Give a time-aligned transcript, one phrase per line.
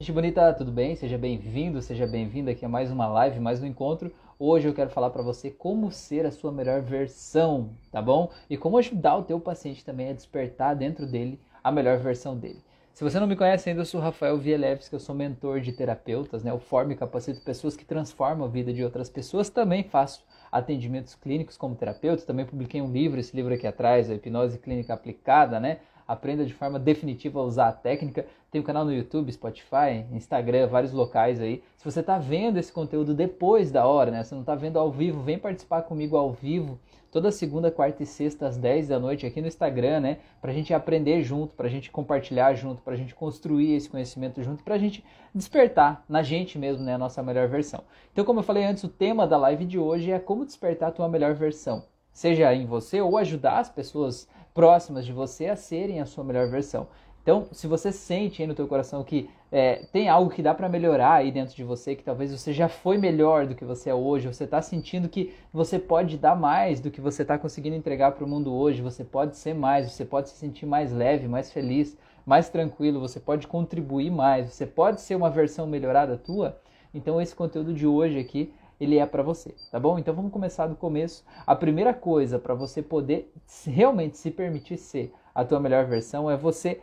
[0.00, 0.94] Gente bonita, tudo bem?
[0.94, 4.14] Seja bem-vindo, seja bem-vinda aqui a mais uma live, mais um encontro.
[4.38, 8.30] Hoje eu quero falar para você como ser a sua melhor versão, tá bom?
[8.48, 12.62] E como ajudar o teu paciente também a despertar dentro dele a melhor versão dele.
[12.94, 16.44] Se você não me conhece ainda, eu sou Rafael Vielevski, eu sou mentor de terapeutas,
[16.44, 16.52] né?
[16.52, 19.50] Eu formo e capacito pessoas que transformam a vida de outras pessoas.
[19.50, 24.14] Também faço atendimentos clínicos como terapeuta, também publiquei um livro, esse livro aqui atrás, a
[24.14, 25.78] Hipnose Clínica Aplicada, né?
[26.08, 28.26] Aprenda de forma definitiva a usar a técnica.
[28.50, 31.62] Tem um canal no YouTube, Spotify, Instagram, vários locais aí.
[31.76, 34.24] Se você está vendo esse conteúdo depois da hora, né?
[34.24, 38.06] Você não está vendo ao vivo, vem participar comigo ao vivo toda segunda, quarta e
[38.06, 40.18] sexta às 10 da noite aqui no Instagram, né?
[40.40, 44.78] Pra gente aprender junto, pra gente compartilhar junto, pra gente construir esse conhecimento junto, pra
[44.78, 47.82] gente despertar na gente mesmo, né, a nossa melhor versão.
[48.12, 50.92] Então, como eu falei antes, o tema da live de hoje é como despertar a
[50.92, 51.84] tua melhor versão.
[52.12, 56.48] Seja em você ou ajudar as pessoas próximas de você a serem a sua melhor
[56.48, 56.86] versão.
[57.22, 60.66] Então, se você sente aí no teu coração que é, tem algo que dá para
[60.66, 63.94] melhorar aí dentro de você, que talvez você já foi melhor do que você é
[63.94, 68.12] hoje, você está sentindo que você pode dar mais do que você está conseguindo entregar
[68.12, 71.52] para o mundo hoje, você pode ser mais, você pode se sentir mais leve, mais
[71.52, 76.58] feliz, mais tranquilo, você pode contribuir mais, você pode ser uma versão melhorada tua.
[76.94, 79.98] Então, esse conteúdo de hoje aqui ele é para você, tá bom?
[79.98, 81.24] Então vamos começar do começo.
[81.46, 83.32] A primeira coisa para você poder
[83.66, 86.80] realmente se permitir ser a tua melhor versão é você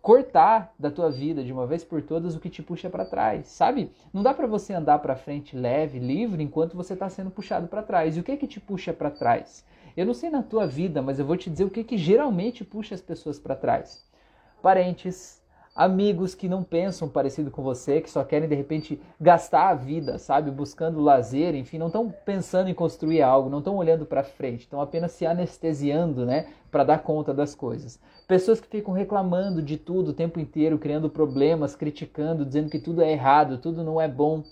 [0.00, 3.48] cortar da tua vida de uma vez por todas o que te puxa para trás,
[3.48, 3.92] sabe?
[4.12, 7.82] Não dá para você andar para frente leve, livre enquanto você está sendo puxado para
[7.82, 8.16] trás.
[8.16, 9.64] E o que é que te puxa para trás?
[9.96, 11.98] Eu não sei na tua vida, mas eu vou te dizer o que é que
[11.98, 14.06] geralmente puxa as pessoas para trás.
[14.62, 15.42] Parentes,
[15.78, 20.18] amigos que não pensam parecido com você, que só querem de repente gastar a vida,
[20.18, 24.62] sabe, buscando lazer, enfim, não estão pensando em construir algo, não estão olhando para frente,
[24.62, 28.00] estão apenas se anestesiando, né, para dar conta das coisas.
[28.26, 33.00] Pessoas que ficam reclamando de tudo o tempo inteiro, criando problemas, criticando, dizendo que tudo
[33.00, 34.42] é errado, tudo não é bom.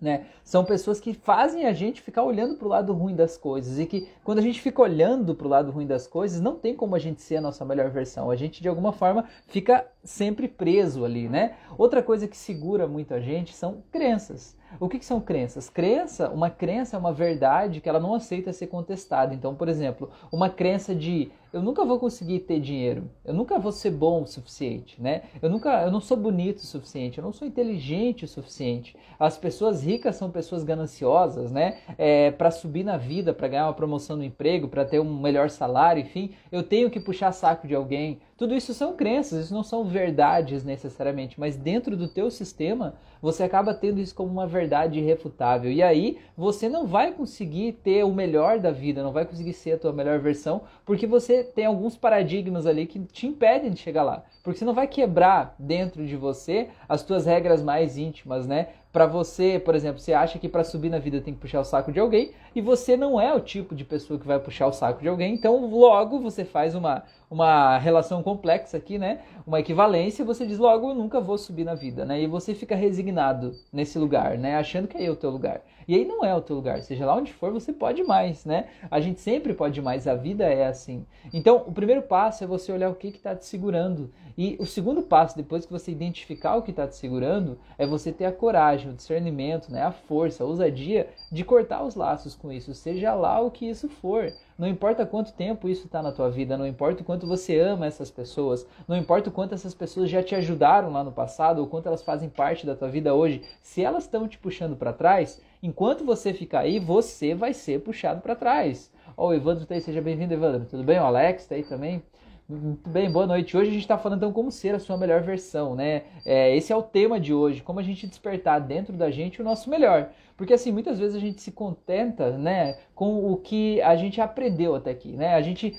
[0.00, 0.26] Né?
[0.44, 3.86] São pessoas que fazem a gente ficar olhando para o lado ruim das coisas e
[3.86, 6.94] que quando a gente fica olhando para o lado ruim das coisas, não tem como
[6.94, 8.30] a gente ser a nossa melhor versão.
[8.30, 11.56] A gente de alguma forma fica sempre preso ali, né?
[11.78, 14.54] Outra coisa que segura muito a gente são crenças.
[14.78, 15.68] O que, que, são crenças?
[15.68, 19.34] Crença, uma crença é uma verdade que ela não aceita ser contestada.
[19.34, 23.72] Então, por exemplo, uma crença de eu nunca vou conseguir ter dinheiro, eu nunca vou
[23.72, 25.22] ser bom o suficiente, né?
[25.40, 28.94] Eu nunca, eu não sou bonito o suficiente, eu não sou inteligente o suficiente.
[29.18, 31.78] As pessoas ricas são pessoas gananciosas, né?
[31.96, 35.48] É, para subir na vida, para ganhar uma promoção no emprego, para ter um melhor
[35.48, 38.20] salário, enfim, eu tenho que puxar saco de alguém.
[38.36, 43.42] Tudo isso são crenças, isso não são verdades necessariamente, mas dentro do teu sistema você
[43.42, 44.65] acaba tendo isso como uma verdade
[44.98, 45.70] irrefutável.
[45.70, 49.72] E aí você não vai conseguir ter o melhor da vida, não vai conseguir ser
[49.72, 54.02] a tua melhor versão, porque você tem alguns paradigmas ali que te impedem de chegar
[54.02, 54.24] lá.
[54.46, 58.68] Porque você não vai quebrar dentro de você as tuas regras mais íntimas, né?
[58.92, 61.64] Para você, por exemplo, você acha que para subir na vida tem que puxar o
[61.64, 64.72] saco de alguém e você não é o tipo de pessoa que vai puxar o
[64.72, 69.20] saco de alguém, então logo você faz uma uma relação complexa aqui, né?
[69.44, 72.22] Uma equivalência, você diz logo eu nunca vou subir na vida, né?
[72.22, 74.56] E você fica resignado nesse lugar, né?
[74.56, 75.60] Achando que é o teu lugar.
[75.88, 76.80] E aí não é o teu lugar.
[76.82, 78.66] Seja lá onde for, você pode mais, né?
[78.90, 81.06] A gente sempre pode mais, a vida é assim.
[81.32, 84.12] Então, o primeiro passo é você olhar o que está te segurando.
[84.38, 88.12] E o segundo passo, depois que você identificar o que está te segurando, é você
[88.12, 89.82] ter a coragem, o discernimento, né?
[89.82, 93.88] a força, a ousadia de cortar os laços com isso, seja lá o que isso
[93.88, 94.30] for.
[94.58, 97.86] Não importa quanto tempo isso está na tua vida, não importa o quanto você ama
[97.86, 101.66] essas pessoas, não importa o quanto essas pessoas já te ajudaram lá no passado ou
[101.66, 105.40] quanto elas fazem parte da tua vida hoje, se elas estão te puxando para trás,
[105.62, 108.90] enquanto você ficar aí, você vai ser puxado para trás.
[109.16, 110.66] Ó, oh, o Evandro tá aí, seja bem-vindo, Evandro.
[110.68, 110.98] Tudo bem?
[110.98, 112.02] O Alex tá aí também.
[112.48, 113.56] Muito bem, boa noite.
[113.56, 116.04] Hoje a gente está falando então como ser a sua melhor versão, né?
[116.24, 119.44] É, esse é o tema de hoje, como a gente despertar dentro da gente o
[119.44, 120.10] nosso melhor.
[120.36, 124.76] Porque assim, muitas vezes a gente se contenta, né, com o que a gente aprendeu
[124.76, 125.34] até aqui, né?
[125.34, 125.76] A gente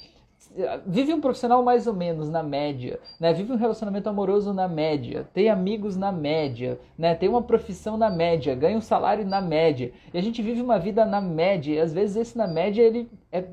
[0.57, 3.31] eh, vive um profissional mais ou menos na média, né?
[3.31, 7.15] Vive um relacionamento amoroso na média, tem amigos na média, né?
[7.15, 9.93] Tem uma profissão na média, ganha um salário na média.
[10.13, 13.09] E a gente vive uma vida na média, e às vezes esse na média ele
[13.31, 13.45] é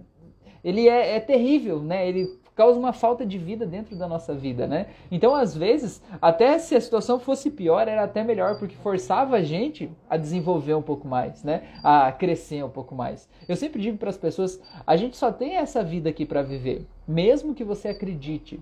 [0.65, 2.09] ele é, é terrível, né?
[2.09, 4.87] Ele causa uma falta de vida dentro da nossa vida, né?
[5.11, 9.43] Então, às vezes, até se a situação fosse pior, era até melhor, porque forçava a
[9.43, 11.62] gente a desenvolver um pouco mais, né?
[11.83, 13.29] A crescer um pouco mais.
[13.49, 16.87] Eu sempre digo para as pessoas: a gente só tem essa vida aqui para viver,
[17.06, 18.61] mesmo que você acredite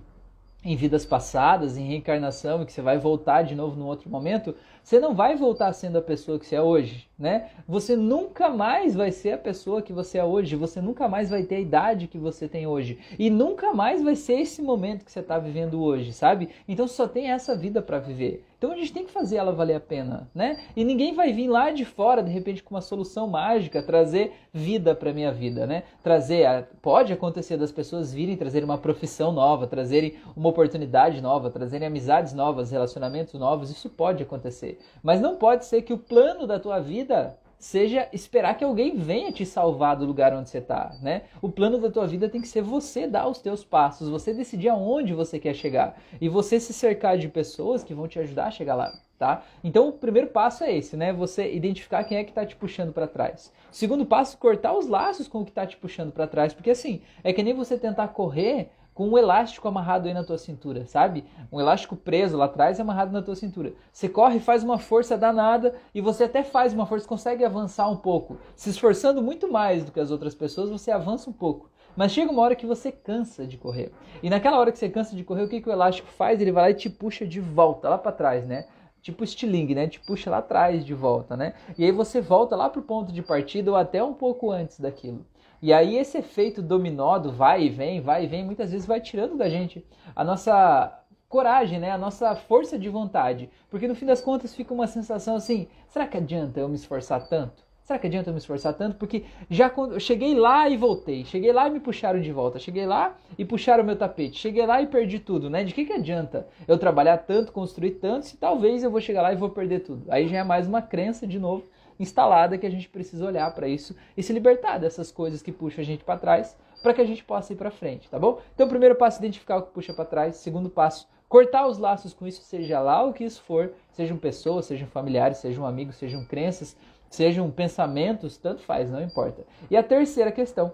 [0.63, 4.55] em vidas passadas, em reencarnação e que você vai voltar de novo num outro momento,
[4.83, 7.49] você não vai voltar sendo a pessoa que você é hoje, né?
[7.67, 11.43] Você nunca mais vai ser a pessoa que você é hoje, você nunca mais vai
[11.43, 15.11] ter a idade que você tem hoje e nunca mais vai ser esse momento que
[15.11, 16.49] você está vivendo hoje, sabe?
[16.67, 18.45] Então só tem essa vida para viver.
[18.63, 20.57] Então a gente tem que fazer ela valer a pena, né?
[20.73, 24.95] E ninguém vai vir lá de fora de repente com uma solução mágica trazer vida
[24.95, 25.83] para minha vida, né?
[26.01, 26.63] Trazer a...
[26.81, 32.33] pode acontecer das pessoas virem trazer uma profissão nova, trazerem uma oportunidade nova, trazerem amizades
[32.33, 34.79] novas, relacionamentos novos, isso pode acontecer.
[35.03, 39.31] Mas não pode ser que o plano da tua vida seja esperar que alguém venha
[39.31, 41.21] te salvar do lugar onde você está, né?
[41.41, 44.67] O plano da tua vida tem que ser você dar os teus passos, você decidir
[44.67, 48.51] aonde você quer chegar e você se cercar de pessoas que vão te ajudar a
[48.51, 49.45] chegar lá, tá?
[49.63, 51.13] Então o primeiro passo é esse, né?
[51.13, 53.49] Você identificar quem é que está te puxando para trás.
[53.71, 56.71] O segundo passo, cortar os laços com o que está te puxando para trás, porque
[56.71, 60.85] assim é que nem você tentar correr com um elástico amarrado aí na tua cintura,
[60.85, 61.25] sabe?
[61.51, 63.73] Um elástico preso lá atrás e amarrado na tua cintura.
[63.91, 67.97] Você corre, faz uma força danada e você até faz uma força, consegue avançar um
[67.97, 68.37] pouco.
[68.55, 71.69] Se esforçando muito mais do que as outras pessoas, você avança um pouco.
[71.95, 73.91] Mas chega uma hora que você cansa de correr.
[74.21, 76.41] E naquela hora que você cansa de correr, o que, que o elástico faz?
[76.41, 78.65] Ele vai lá e te puxa de volta, lá para trás, né?
[79.01, 79.87] Tipo estilingue, né?
[79.87, 81.53] Te puxa lá atrás de volta, né?
[81.77, 85.25] E aí você volta lá pro ponto de partida ou até um pouco antes daquilo.
[85.63, 88.99] E aí esse efeito dominó do vai e vem, vai e vem, muitas vezes vai
[88.99, 89.81] tirando da gente
[90.13, 90.93] a nossa
[91.29, 91.89] coragem, né?
[91.89, 93.49] A nossa força de vontade.
[93.69, 97.29] Porque no fim das contas fica uma sensação assim, será que adianta eu me esforçar
[97.29, 97.63] tanto?
[97.81, 98.97] Será que adianta eu me esforçar tanto?
[98.97, 102.85] Porque já quando cheguei lá e voltei, cheguei lá e me puxaram de volta, cheguei
[102.85, 105.63] lá e puxaram o meu tapete, cheguei lá e perdi tudo, né?
[105.63, 109.31] De que, que adianta eu trabalhar tanto, construir tanto, se talvez eu vou chegar lá
[109.31, 110.03] e vou perder tudo?
[110.09, 111.63] Aí já é mais uma crença de novo
[112.03, 115.81] instalada que a gente precisa olhar para isso e se libertar dessas coisas que puxam
[115.81, 118.39] a gente para trás para que a gente possa ir para frente, tá bom?
[118.53, 120.35] Então, primeiro passo, identificar o que puxa para trás.
[120.35, 124.65] Segundo passo, cortar os laços com isso, seja lá o que isso for, sejam pessoas,
[124.65, 126.75] sejam familiares, sejam amigos, sejam crenças,
[127.09, 129.45] sejam pensamentos, tanto faz, não importa.
[129.71, 130.73] E a terceira questão,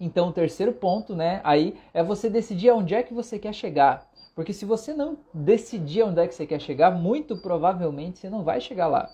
[0.00, 4.10] então o terceiro ponto, né, aí é você decidir aonde é que você quer chegar.
[4.34, 8.42] Porque se você não decidir onde é que você quer chegar, muito provavelmente você não
[8.42, 9.08] vai chegar lá.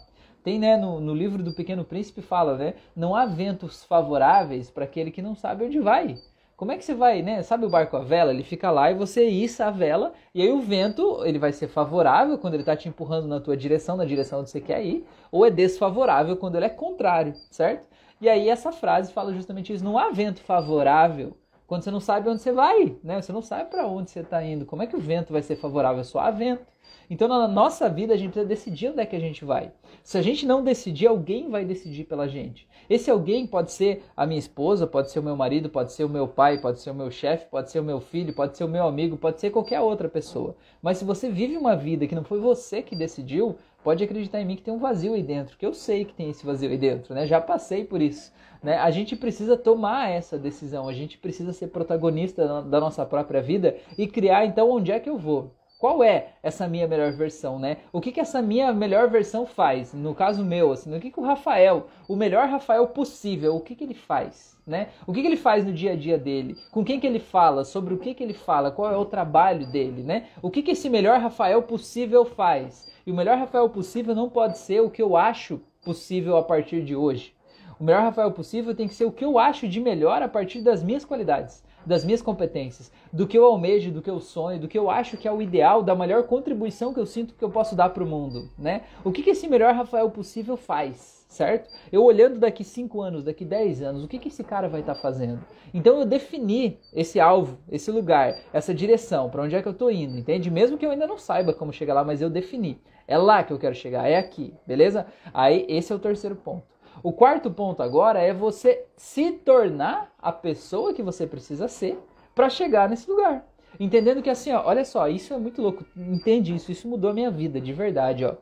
[0.47, 4.85] Tem, né, no, no livro do Pequeno Príncipe fala, né, não há ventos favoráveis para
[4.85, 6.19] aquele que não sabe onde vai.
[6.57, 7.43] Como é que você vai, né?
[7.43, 8.31] Sabe o barco a vela?
[8.31, 11.67] Ele fica lá e você issa a vela e aí o vento ele vai ser
[11.67, 15.05] favorável quando ele está te empurrando na tua direção, na direção onde você quer ir,
[15.33, 17.85] ou é desfavorável quando ele é contrário, certo?
[18.21, 22.29] E aí essa frase fala justamente isso: não há vento favorável quando você não sabe
[22.29, 23.21] onde você vai, né?
[23.21, 24.65] Você não sabe para onde você está indo.
[24.65, 26.05] Como é que o vento vai ser favorável?
[26.05, 26.65] Só há vento.
[27.09, 29.73] Então, na nossa vida, a gente precisa decidir onde é que a gente vai.
[30.03, 32.69] Se a gente não decidir, alguém vai decidir pela gente.
[32.89, 36.09] Esse alguém pode ser a minha esposa, pode ser o meu marido, pode ser o
[36.09, 38.69] meu pai, pode ser o meu chefe, pode ser o meu filho, pode ser o
[38.69, 40.57] meu amigo, pode ser qualquer outra pessoa.
[40.81, 43.57] Mas se você vive uma vida que não foi você que decidiu,
[43.87, 46.29] pode acreditar em mim que tem um vazio aí dentro, que eu sei que tem
[46.29, 47.25] esse vazio aí dentro, né?
[47.25, 48.33] Já passei por isso.
[48.61, 48.77] Né?
[48.79, 53.77] A gente precisa tomar essa decisão, a gente precisa ser protagonista da nossa própria vida
[53.97, 55.55] e criar então onde é que eu vou.
[55.79, 57.77] Qual é essa minha melhor versão, né?
[57.93, 59.95] O que, que essa minha melhor versão faz?
[59.95, 63.77] No caso meu, assim, o que, que o Rafael, o melhor Rafael possível, o que,
[63.77, 64.89] que ele faz, né?
[65.07, 66.57] O que, que ele faz no dia a dia dele?
[66.73, 67.63] Com quem que ele fala?
[67.63, 68.73] Sobre o que, que ele fala?
[68.73, 70.27] Qual é o trabalho dele, né?
[70.43, 72.96] O que, que esse melhor Rafael possível faz?
[73.07, 76.83] E o melhor Rafael possível não pode ser o que eu acho possível a partir
[76.83, 77.33] de hoje.
[77.79, 80.61] O melhor Rafael possível tem que ser o que eu acho de melhor a partir
[80.61, 84.67] das minhas qualidades das minhas competências, do que eu almejo, do que eu sonho, do
[84.67, 87.49] que eu acho que é o ideal, da melhor contribuição que eu sinto que eu
[87.49, 88.83] posso dar para o mundo, né?
[89.05, 91.71] O que, que esse melhor Rafael possível faz, certo?
[91.93, 94.97] Eu olhando daqui 5 anos, daqui 10 anos, o que, que esse cara vai estar
[94.97, 95.39] tá fazendo?
[95.73, 99.91] Então eu defini esse alvo, esse lugar, essa direção, para onde é que eu estou
[99.91, 100.51] indo, entende?
[100.51, 102.81] Mesmo que eu ainda não saiba como chegar lá, mas eu defini.
[103.09, 105.07] É lá que eu quero chegar, é aqui, beleza?
[105.33, 106.65] Aí esse é o terceiro ponto.
[107.03, 111.99] O quarto ponto agora é você se tornar a pessoa que você precisa ser
[112.35, 113.47] para chegar nesse lugar.
[113.79, 115.85] Entendendo que assim, ó, olha só, isso é muito louco.
[115.97, 116.73] Entende isso?
[116.73, 118.35] Isso mudou a minha vida, de verdade, ó.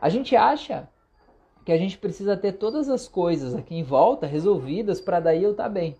[0.00, 0.88] A gente acha
[1.64, 5.50] que a gente precisa ter todas as coisas aqui em volta resolvidas para daí eu
[5.50, 5.96] estar tá bem.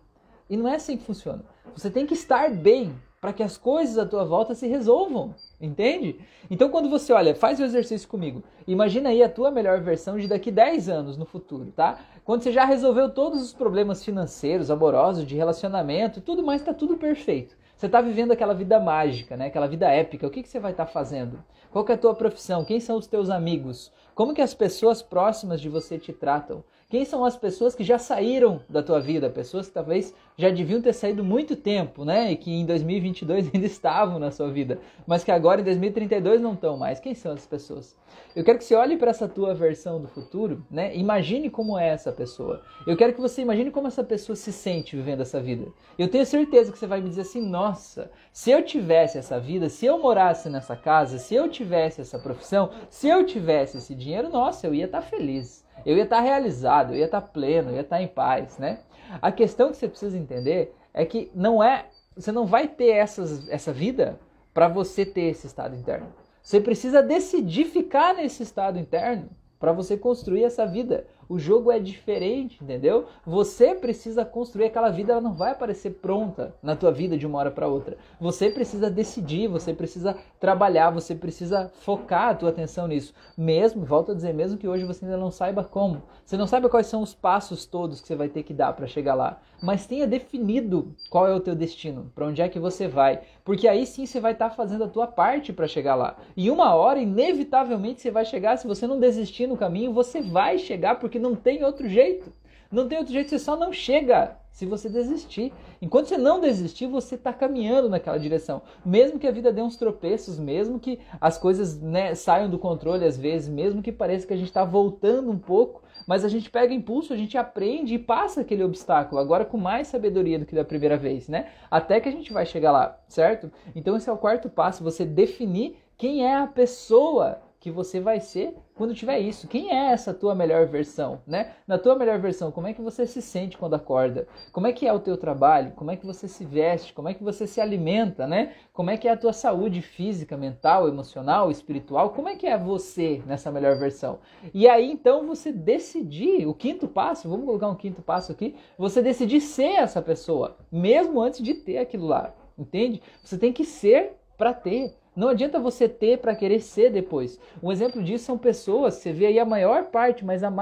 [0.48, 1.44] E não é assim que funciona.
[1.74, 2.94] Você tem que estar bem
[3.26, 5.34] para que as coisas à tua volta se resolvam.
[5.60, 6.20] Entende?
[6.48, 8.40] Então, quando você olha, faz o exercício comigo.
[8.68, 11.98] Imagina aí a tua melhor versão de daqui 10 anos no futuro, tá?
[12.24, 16.96] Quando você já resolveu todos os problemas financeiros, amorosos, de relacionamento, tudo mais está tudo
[16.96, 17.56] perfeito.
[17.76, 19.46] Você está vivendo aquela vida mágica, né?
[19.46, 20.24] Aquela vida épica.
[20.24, 21.42] O que, que você vai estar tá fazendo?
[21.72, 22.64] Qual é a tua profissão?
[22.64, 23.90] Quem são os teus amigos?
[24.14, 26.62] Como que as pessoas próximas de você te tratam?
[26.88, 29.28] Quem são as pessoas que já saíram da tua vida?
[29.28, 32.30] Pessoas que talvez já deviam ter saído muito tempo, né?
[32.30, 36.54] E que em 2022 ainda estavam na sua vida, mas que agora em 2032 não
[36.54, 37.00] estão mais.
[37.00, 37.96] Quem são essas pessoas?
[38.36, 40.94] Eu quero que você olhe para essa tua versão do futuro, né?
[40.96, 42.62] Imagine como é essa pessoa.
[42.86, 45.66] Eu quero que você imagine como essa pessoa se sente vivendo essa vida.
[45.98, 49.68] Eu tenho certeza que você vai me dizer assim: "Nossa, se eu tivesse essa vida,
[49.68, 54.30] se eu morasse nessa casa, se eu tivesse essa profissão, se eu tivesse esse dinheiro,
[54.30, 55.65] nossa, eu ia estar tá feliz.
[55.84, 58.58] Eu ia estar tá realizado, eu ia estar tá pleno, eu ia estar em paz,
[58.58, 58.80] né?
[59.20, 63.48] A questão que você precisa entender é que não é, você não vai ter essas,
[63.48, 64.18] essa vida
[64.52, 66.06] para você ter esse estado interno.
[66.42, 69.28] Você precisa decidir ficar nesse estado interno
[69.58, 71.06] para você construir essa vida.
[71.28, 73.06] O jogo é diferente, entendeu?
[73.24, 77.38] Você precisa construir aquela vida, ela não vai aparecer pronta na tua vida de uma
[77.38, 77.96] hora para outra.
[78.20, 83.14] Você precisa decidir, você precisa trabalhar, você precisa focar a tua atenção nisso.
[83.36, 86.68] Mesmo, volto a dizer, mesmo que hoje você ainda não saiba como, você não saiba
[86.68, 89.86] quais são os passos todos que você vai ter que dar para chegar lá, mas
[89.86, 93.86] tenha definido qual é o teu destino, para onde é que você vai, porque aí
[93.86, 96.16] sim você vai estar tá fazendo a tua parte para chegar lá.
[96.36, 100.58] E uma hora, inevitavelmente, você vai chegar, se você não desistir no caminho, você vai
[100.58, 102.32] chegar porque não tem outro jeito.
[102.72, 105.52] Não tem outro jeito, você só não chega se você desistir.
[105.80, 108.62] Enquanto você não desistir, você está caminhando naquela direção.
[108.84, 113.04] Mesmo que a vida dê uns tropeços, mesmo que as coisas né, saiam do controle
[113.04, 116.48] às vezes, mesmo que pareça que a gente está voltando um pouco, mas a gente
[116.50, 120.54] pega impulso, a gente aprende e passa aquele obstáculo, agora com mais sabedoria do que
[120.54, 121.48] da primeira vez, né?
[121.70, 123.50] Até que a gente vai chegar lá, certo?
[123.74, 128.20] Então esse é o quarto passo, você definir quem é a pessoa que você vai
[128.20, 129.48] ser quando tiver isso.
[129.48, 131.54] Quem é essa tua melhor versão, né?
[131.66, 134.28] Na tua melhor versão, como é que você se sente quando acorda?
[134.52, 135.72] Como é que é o teu trabalho?
[135.72, 136.92] Como é que você se veste?
[136.92, 138.52] Como é que você se alimenta, né?
[138.72, 142.10] Como é que é a tua saúde física, mental, emocional, espiritual?
[142.10, 144.20] Como é que é você nessa melhor versão?
[144.54, 149.02] E aí então você decidir, o quinto passo, vamos colocar um quinto passo aqui, você
[149.02, 152.32] decidir ser essa pessoa, mesmo antes de ter aquilo lá.
[152.56, 153.02] Entende?
[153.24, 154.94] Você tem que ser para ter.
[155.16, 157.40] Não adianta você ter para querer ser depois.
[157.62, 160.52] Um exemplo disso são pessoas, você vê aí a maior parte, mas a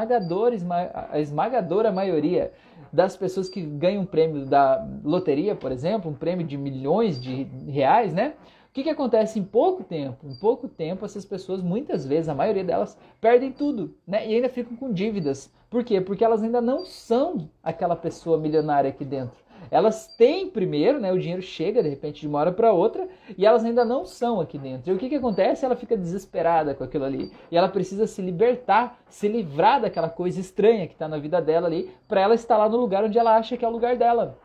[1.10, 2.52] a esmagadora maioria
[2.92, 7.42] das pessoas que ganham um prêmio da loteria, por exemplo, um prêmio de milhões de
[7.66, 8.34] reais, né?
[8.68, 10.26] O que, que acontece em pouco tempo?
[10.28, 14.28] Em pouco tempo, essas pessoas, muitas vezes, a maioria delas, perdem tudo, né?
[14.28, 15.52] E ainda ficam com dívidas.
[15.68, 16.00] Por quê?
[16.00, 19.43] Porque elas ainda não são aquela pessoa milionária aqui dentro.
[19.70, 23.44] Elas têm primeiro, né, o dinheiro chega de repente de uma hora para outra e
[23.46, 24.90] elas ainda não são aqui dentro.
[24.90, 25.64] E o que, que acontece?
[25.64, 30.40] Ela fica desesperada com aquilo ali e ela precisa se libertar, se livrar daquela coisa
[30.40, 33.36] estranha que está na vida dela ali, para ela estar lá no lugar onde ela
[33.36, 34.38] acha que é o lugar dela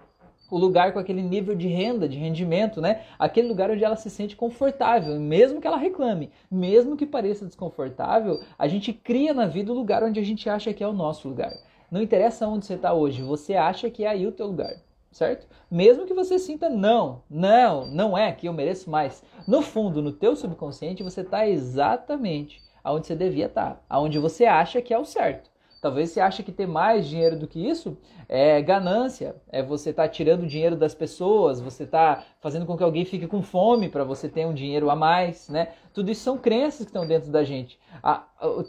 [0.50, 3.04] o lugar com aquele nível de renda, de rendimento, né?
[3.18, 8.40] Aquele lugar onde ela se sente confortável, mesmo que ela reclame, mesmo que pareça desconfortável,
[8.58, 11.28] a gente cria na vida o lugar onde a gente acha que é o nosso
[11.28, 11.54] lugar.
[11.92, 14.76] Não interessa onde você está hoje, você acha que é aí o teu lugar
[15.12, 15.48] certo?
[15.70, 19.24] Mesmo que você sinta não, não, não é que eu mereço mais.
[19.48, 24.46] No fundo, no teu subconsciente, você está exatamente aonde você devia estar, tá, aonde você
[24.46, 25.50] acha que é o certo.
[25.82, 27.98] Talvez você ache que ter mais dinheiro do que isso
[28.28, 32.84] é ganância, é você estar tá tirando dinheiro das pessoas, você está fazendo com que
[32.84, 35.70] alguém fique com fome para você ter um dinheiro a mais, né?
[35.94, 37.80] Tudo isso são crenças que estão dentro da gente.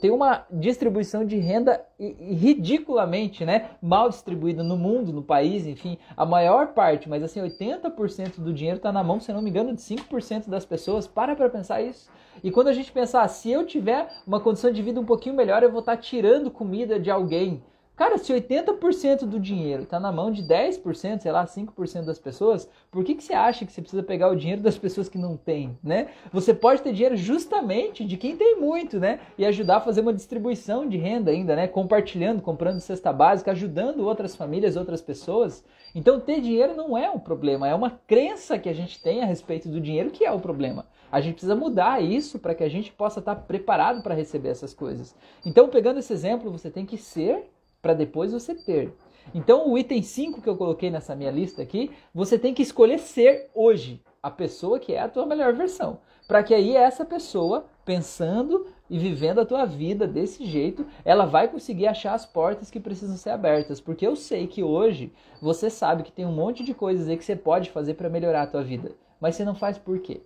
[0.00, 6.26] Tem uma distribuição de renda ridiculamente, né, mal distribuída no mundo, no país, enfim, a
[6.26, 9.80] maior parte, mas assim, 80% do dinheiro está na mão, se não me engano, de
[9.80, 11.06] 5% das pessoas.
[11.06, 12.10] Para para pensar isso.
[12.42, 15.62] E quando a gente pensar, se eu tiver uma condição de vida um pouquinho melhor,
[15.62, 17.62] eu vou estar tirando comida de alguém.
[18.00, 22.66] Cara, se 80% do dinheiro está na mão de 10%, sei lá, 5% das pessoas,
[22.90, 25.36] por que, que você acha que você precisa pegar o dinheiro das pessoas que não
[25.36, 26.08] têm, né?
[26.32, 29.20] Você pode ter dinheiro justamente de quem tem muito, né?
[29.36, 31.68] E ajudar a fazer uma distribuição de renda ainda, né?
[31.68, 35.62] Compartilhando, comprando cesta básica, ajudando outras famílias, outras pessoas.
[35.94, 39.26] Então, ter dinheiro não é um problema, é uma crença que a gente tem a
[39.26, 40.86] respeito do dinheiro que é o problema.
[41.12, 44.72] A gente precisa mudar isso para que a gente possa estar preparado para receber essas
[44.72, 45.14] coisas.
[45.44, 47.44] Então, pegando esse exemplo, você tem que ser
[47.80, 48.92] para depois você ter.
[49.34, 52.98] Então, o item 5 que eu coloquei nessa minha lista aqui, você tem que escolher
[52.98, 56.00] ser hoje a pessoa que é a tua melhor versão.
[56.26, 61.48] Para que aí essa pessoa, pensando e vivendo a tua vida desse jeito, ela vai
[61.48, 63.80] conseguir achar as portas que precisam ser abertas.
[63.80, 67.24] Porque eu sei que hoje você sabe que tem um monte de coisas aí que
[67.24, 68.92] você pode fazer para melhorar a tua vida.
[69.20, 70.22] Mas você não faz por quê?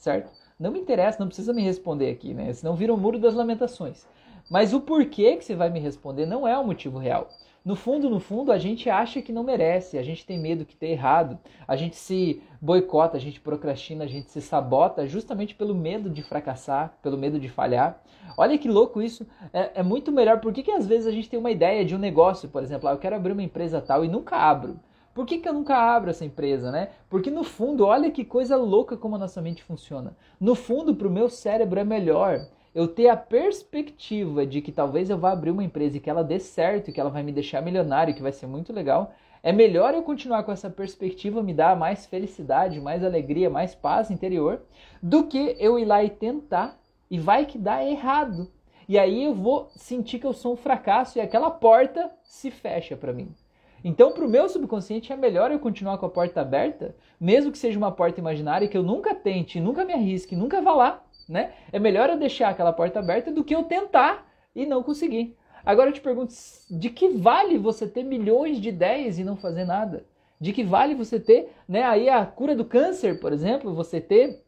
[0.00, 0.32] certo?
[0.58, 2.52] Não me interessa, não precisa me responder aqui, né?
[2.52, 4.06] Senão vira o muro das lamentações.
[4.50, 7.28] Mas o porquê que você vai me responder não é o motivo real.
[7.64, 10.74] No fundo, no fundo, a gente acha que não merece, a gente tem medo que
[10.74, 11.38] ter errado,
[11.68, 16.22] a gente se boicota, a gente procrastina, a gente se sabota justamente pelo medo de
[16.22, 18.02] fracassar, pelo medo de falhar.
[18.36, 20.40] Olha que louco isso, é, é muito melhor.
[20.40, 22.88] Por que, que às vezes a gente tem uma ideia de um negócio, por exemplo,
[22.88, 24.80] ah, eu quero abrir uma empresa tal e nunca abro?
[25.14, 26.88] Por que, que eu nunca abro essa empresa, né?
[27.08, 30.16] Porque no fundo, olha que coisa louca como a nossa mente funciona.
[30.40, 35.10] No fundo, para o meu cérebro é melhor eu ter a perspectiva de que talvez
[35.10, 37.60] eu vá abrir uma empresa e que ela dê certo, que ela vai me deixar
[37.60, 39.12] milionário, que vai ser muito legal,
[39.42, 44.10] é melhor eu continuar com essa perspectiva, me dar mais felicidade, mais alegria, mais paz
[44.10, 44.62] interior,
[45.02, 46.78] do que eu ir lá e tentar
[47.10, 48.50] e vai que dá errado.
[48.88, 52.96] E aí eu vou sentir que eu sou um fracasso e aquela porta se fecha
[52.96, 53.34] para mim.
[53.82, 57.56] Então, para o meu subconsciente, é melhor eu continuar com a porta aberta, mesmo que
[57.56, 61.52] seja uma porta imaginária, que eu nunca tente, nunca me arrisque, nunca vá lá, né?
[61.72, 65.36] É melhor eu deixar aquela porta aberta do que eu tentar e não conseguir.
[65.64, 66.34] Agora eu te pergunto,
[66.68, 70.04] de que vale você ter milhões de ideias e não fazer nada?
[70.40, 74.42] De que vale você ter, né, aí a cura do câncer, por exemplo, você ter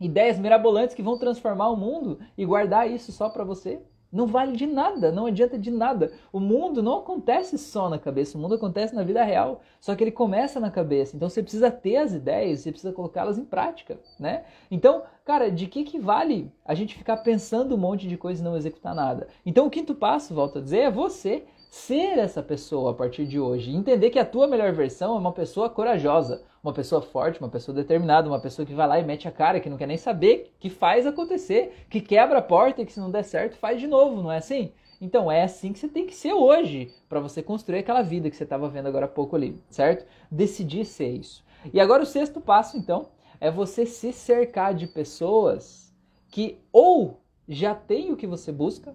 [0.00, 3.80] ideias mirabolantes que vão transformar o mundo e guardar isso só para você?
[4.10, 6.12] Não vale de nada, não adianta de nada.
[6.32, 9.60] O mundo não acontece só na cabeça, o mundo acontece na vida real.
[9.80, 11.14] Só que ele começa na cabeça.
[11.14, 14.44] Então você precisa ter as ideias, você precisa colocá-las em prática, né?
[14.70, 18.44] Então, cara, de que que vale a gente ficar pensando um monte de coisa e
[18.44, 19.28] não executar nada?
[19.44, 23.38] Então o quinto passo, volto a dizer, é você ser essa pessoa a partir de
[23.38, 23.74] hoje.
[23.74, 27.74] Entender que a tua melhor versão é uma pessoa corajosa, uma pessoa forte, uma pessoa
[27.74, 30.52] determinada, uma pessoa que vai lá e mete a cara, que não quer nem saber,
[30.58, 33.86] que faz acontecer, que quebra a porta e que se não der certo faz de
[33.86, 34.72] novo, não é assim?
[35.00, 38.36] Então é assim que você tem que ser hoje para você construir aquela vida que
[38.36, 40.06] você estava vendo agora há pouco ali, certo?
[40.30, 41.44] Decidir ser isso.
[41.72, 43.08] E agora o sexto passo, então,
[43.40, 45.94] é você se cercar de pessoas
[46.30, 48.94] que ou já têm o que você busca,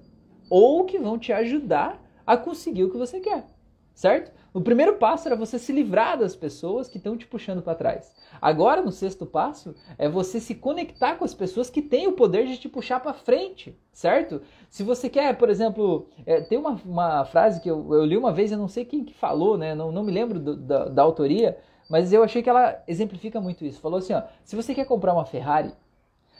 [0.49, 3.45] ou que vão te ajudar a conseguir o que você quer,
[3.93, 4.31] certo?
[4.53, 8.13] O primeiro passo era você se livrar das pessoas que estão te puxando para trás.
[8.39, 12.45] Agora, no sexto passo, é você se conectar com as pessoas que têm o poder
[12.45, 14.41] de te puxar para frente, certo?
[14.69, 18.31] Se você quer, por exemplo, é, tem uma, uma frase que eu, eu, li uma
[18.31, 19.73] vez, eu não sei quem que falou, né?
[19.73, 21.57] Não, não me lembro do, da, da autoria,
[21.89, 23.81] mas eu achei que ela exemplifica muito isso.
[23.81, 25.73] Falou assim, ó, se você quer comprar uma Ferrari,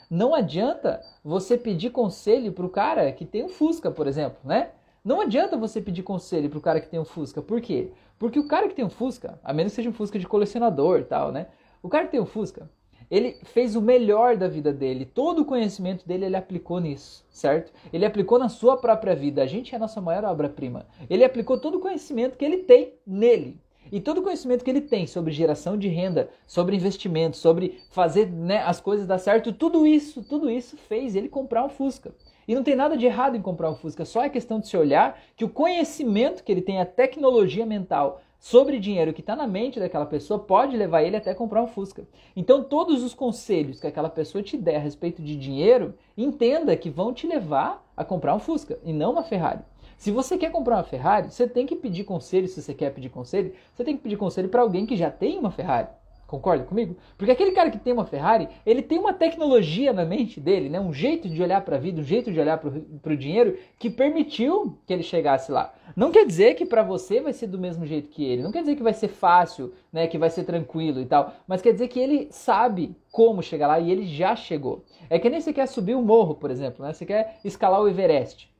[0.08, 4.70] não adianta você pedir conselho para o cara que tem um Fusca, por exemplo, né?
[5.04, 7.42] Não adianta você pedir conselho pro cara que tem um Fusca.
[7.42, 7.90] Por quê?
[8.18, 11.00] Porque o cara que tem um Fusca, a menos que seja um Fusca de colecionador
[11.00, 11.48] e tal, né?
[11.82, 12.70] O cara que tem um Fusca,
[13.10, 15.04] ele fez o melhor da vida dele.
[15.04, 17.70] Todo o conhecimento dele ele aplicou nisso, certo?
[17.92, 19.42] Ele aplicou na sua própria vida.
[19.42, 20.86] A gente é a nossa maior obra-prima.
[21.10, 23.60] Ele aplicou todo o conhecimento que ele tem nele.
[23.92, 28.30] E todo o conhecimento que ele tem sobre geração de renda, sobre investimento, sobre fazer
[28.30, 32.14] né, as coisas dar certo, tudo isso, tudo isso fez ele comprar um Fusca.
[32.46, 34.76] E não tem nada de errado em comprar um Fusca, só é questão de se
[34.76, 39.46] olhar que o conhecimento que ele tem, a tecnologia mental sobre dinheiro que está na
[39.46, 42.06] mente daquela pessoa pode levar ele até comprar um Fusca.
[42.36, 46.90] Então, todos os conselhos que aquela pessoa te der a respeito de dinheiro, entenda que
[46.90, 49.62] vão te levar a comprar um Fusca e não uma Ferrari.
[49.96, 53.08] Se você quer comprar uma Ferrari, você tem que pedir conselho, se você quer pedir
[53.08, 55.88] conselho, você tem que pedir conselho para alguém que já tem uma Ferrari.
[56.34, 56.96] Concorda comigo?
[57.16, 60.80] Porque aquele cara que tem uma Ferrari, ele tem uma tecnologia na mente dele, né?
[60.80, 63.88] um jeito de olhar para a vida, um jeito de olhar para o dinheiro que
[63.88, 65.72] permitiu que ele chegasse lá.
[65.94, 68.62] Não quer dizer que para você vai ser do mesmo jeito que ele, não quer
[68.62, 70.08] dizer que vai ser fácil, né?
[70.08, 73.78] que vai ser tranquilo e tal, mas quer dizer que ele sabe como chegar lá
[73.78, 74.84] e ele já chegou.
[75.08, 76.92] É que nem você quer subir um morro, por exemplo, né?
[76.92, 78.52] você quer escalar o Everest.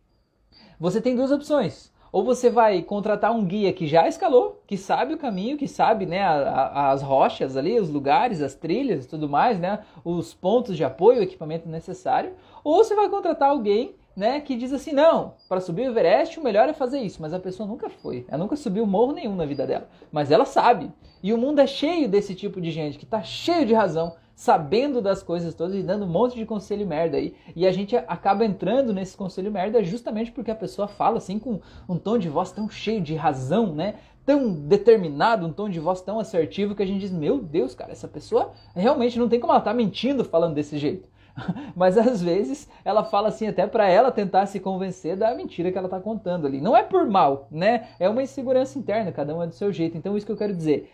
[0.78, 5.14] Você tem duas opções ou você vai contratar um guia que já escalou, que sabe
[5.14, 9.08] o caminho, que sabe né, a, a, as rochas ali, os lugares, as trilhas e
[9.08, 13.96] tudo mais, né, os pontos de apoio, o equipamento necessário, ou você vai contratar alguém
[14.14, 17.34] né, que diz assim, não, para subir o Everest o melhor é fazer isso, mas
[17.34, 20.92] a pessoa nunca foi, ela nunca subiu morro nenhum na vida dela, mas ela sabe.
[21.20, 25.00] E o mundo é cheio desse tipo de gente que está cheio de razão, sabendo
[25.00, 27.34] das coisas todas e dando um monte de conselho merda aí.
[27.54, 31.60] E a gente acaba entrando nesse conselho merda justamente porque a pessoa fala assim com
[31.88, 33.94] um tom de voz tão cheio de razão, né?
[34.26, 37.92] Tão determinado, um tom de voz tão assertivo que a gente diz: Meu Deus, cara,
[37.92, 41.08] essa pessoa realmente não tem como ela estar tá mentindo falando desse jeito.
[41.76, 45.78] Mas às vezes ela fala assim até para ela tentar se convencer da mentira que
[45.78, 46.60] ela está contando ali.
[46.60, 47.88] Não é por mal, né?
[47.98, 49.96] É uma insegurança interna, cada um é do seu jeito.
[49.96, 50.90] Então isso que eu quero dizer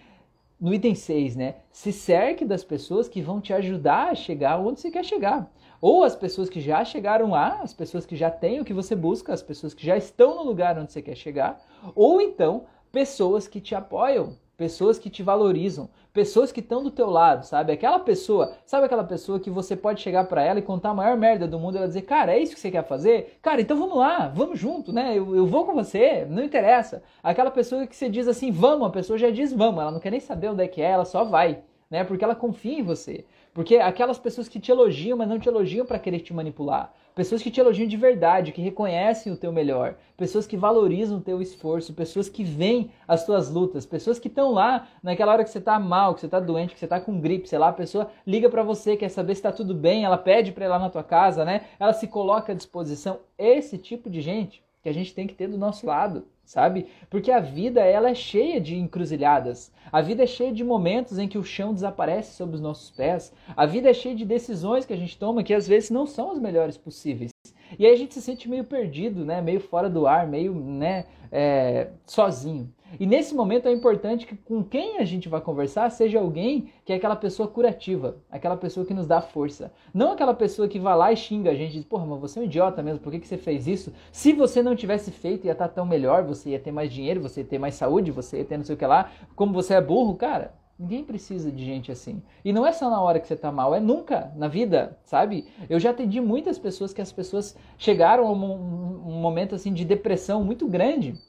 [0.61, 1.57] no item 6, né?
[1.71, 5.51] Se cerque das pessoas que vão te ajudar a chegar onde você quer chegar.
[5.81, 8.95] Ou as pessoas que já chegaram lá, as pessoas que já têm o que você
[8.95, 11.59] busca, as pessoas que já estão no lugar onde você quer chegar,
[11.95, 17.09] ou então pessoas que te apoiam, pessoas que te valorizam, pessoas que estão do teu
[17.09, 17.73] lado, sabe?
[17.73, 21.17] Aquela pessoa, sabe aquela pessoa que você pode chegar para ela e contar a maior
[21.17, 23.39] merda do mundo e ela dizer, cara, é isso que você quer fazer?
[23.41, 25.17] Cara, então vamos lá, vamos junto, né?
[25.17, 27.03] Eu, eu vou com você, não interessa.
[27.23, 30.11] Aquela pessoa que você diz assim, vamos, a pessoa já diz vamos, ela não quer
[30.11, 32.05] nem saber onde é que é, ela só vai, né?
[32.05, 33.25] Porque ela confia em você.
[33.55, 37.43] Porque aquelas pessoas que te elogiam, mas não te elogiam para querer te manipular pessoas
[37.43, 41.43] que te elogiam de verdade, que reconhecem o teu melhor, pessoas que valorizam o teu
[41.43, 45.61] esforço, pessoas que veem as tuas lutas, pessoas que estão lá naquela hora que você
[45.61, 48.11] tá mal, que você tá doente, que você tá com gripe, sei lá, a pessoa
[48.27, 50.89] liga para você, quer saber se tá tudo bem, ela pede para ir lá na
[50.89, 51.67] tua casa, né?
[51.79, 53.19] Ela se coloca à disposição.
[53.37, 56.87] Esse tipo de gente que a gente tem que ter do nosso lado, sabe?
[57.11, 59.73] Porque a vida ela é cheia de encruzilhadas.
[59.93, 63.33] A vida é cheia de momentos em que o chão desaparece sob os nossos pés.
[63.57, 66.31] A vida é cheia de decisões que a gente toma que às vezes não são
[66.31, 67.31] as melhores possíveis.
[67.79, 69.41] E aí a gente se sente meio perdido, né?
[69.41, 71.05] Meio fora do ar, meio, né?
[71.31, 72.73] É, sozinho.
[72.99, 76.93] E nesse momento é importante que com quem a gente vai conversar seja alguém que
[76.93, 79.73] é aquela pessoa curativa, aquela pessoa que nos dá força.
[79.95, 82.39] Não aquela pessoa que vai lá e xinga a gente e diz, porra, mas você
[82.39, 83.93] é um idiota mesmo, por que, que você fez isso?
[84.11, 87.41] Se você não tivesse feito, ia estar tão melhor, você ia ter mais dinheiro, você
[87.41, 89.11] ia ter mais saúde, você ia ter não sei o que lá.
[89.37, 92.23] Como você é burro, cara, Ninguém precisa de gente assim.
[92.43, 95.47] E não é só na hora que você tá mal, é nunca na vida, sabe?
[95.69, 99.85] Eu já atendi muitas pessoas que as pessoas chegaram a um, um momento assim de
[99.85, 101.21] depressão muito grande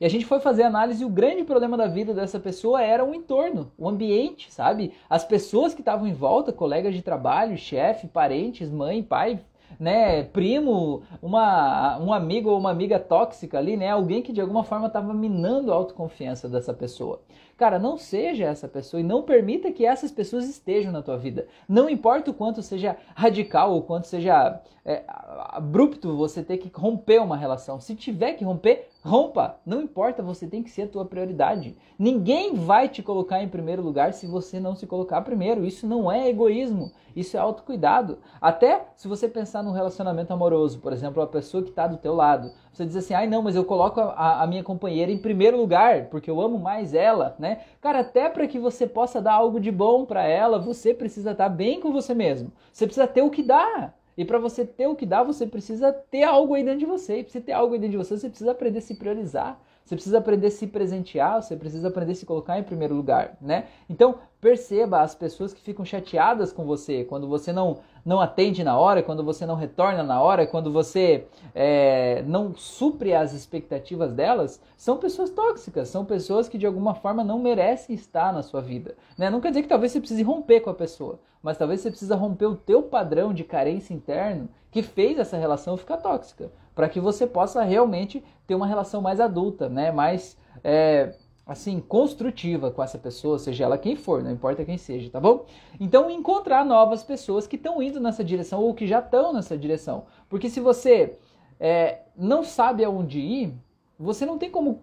[0.00, 3.04] e a gente foi fazer análise e o grande problema da vida dessa pessoa era
[3.04, 4.92] o entorno, o ambiente, sabe?
[5.10, 9.40] As pessoas que estavam em volta, colegas de trabalho, chefe, parentes, mãe, pai,
[9.78, 14.64] né, primo, uma, um amigo ou uma amiga tóxica ali, né, alguém que de alguma
[14.64, 17.20] forma estava minando a autoconfiança dessa pessoa.
[17.58, 21.48] Cara, não seja essa pessoa e não permita que essas pessoas estejam na tua vida.
[21.68, 27.20] Não importa o quanto seja radical ou quanto seja é, abrupto você ter que romper
[27.20, 27.80] uma relação.
[27.80, 29.56] Se tiver que romper, rompa.
[29.66, 31.76] Não importa, você tem que ser a tua prioridade.
[31.98, 35.66] Ninguém vai te colocar em primeiro lugar se você não se colocar primeiro.
[35.66, 38.18] Isso não é egoísmo, isso é autocuidado.
[38.40, 42.14] Até se você pensar num relacionamento amoroso, por exemplo, a pessoa que está do teu
[42.14, 42.52] lado.
[42.78, 46.04] Você diz assim, ai não, mas eu coloco a, a minha companheira em primeiro lugar,
[46.04, 47.62] porque eu amo mais ela, né?
[47.80, 51.48] Cara, até para que você possa dar algo de bom para ela, você precisa estar
[51.48, 52.52] tá bem com você mesmo.
[52.72, 53.98] Você precisa ter o que dar.
[54.16, 57.18] E para você ter o que dar, você precisa ter algo aí dentro de você.
[57.18, 59.60] E pra você ter algo aí dentro de você, você precisa aprender a se priorizar.
[59.88, 63.38] Você precisa aprender a se presentear, você precisa aprender a se colocar em primeiro lugar,
[63.40, 63.68] né?
[63.88, 68.78] Então, perceba as pessoas que ficam chateadas com você quando você não, não atende na
[68.78, 71.24] hora, quando você não retorna na hora, quando você
[71.54, 77.24] é, não supre as expectativas delas, são pessoas tóxicas, são pessoas que de alguma forma
[77.24, 78.94] não merecem estar na sua vida.
[79.16, 79.30] Né?
[79.30, 82.14] Não quer dizer que talvez você precise romper com a pessoa, mas talvez você precisa
[82.14, 87.00] romper o teu padrão de carência interno que fez essa relação ficar tóxica para que
[87.00, 89.90] você possa realmente ter uma relação mais adulta, né?
[89.90, 91.12] Mais é,
[91.44, 95.44] assim construtiva com essa pessoa, seja ela quem for, não importa quem seja, tá bom?
[95.80, 100.04] Então encontrar novas pessoas que estão indo nessa direção ou que já estão nessa direção,
[100.28, 101.18] porque se você
[101.58, 103.54] é, não sabe aonde ir,
[103.98, 104.80] você não tem como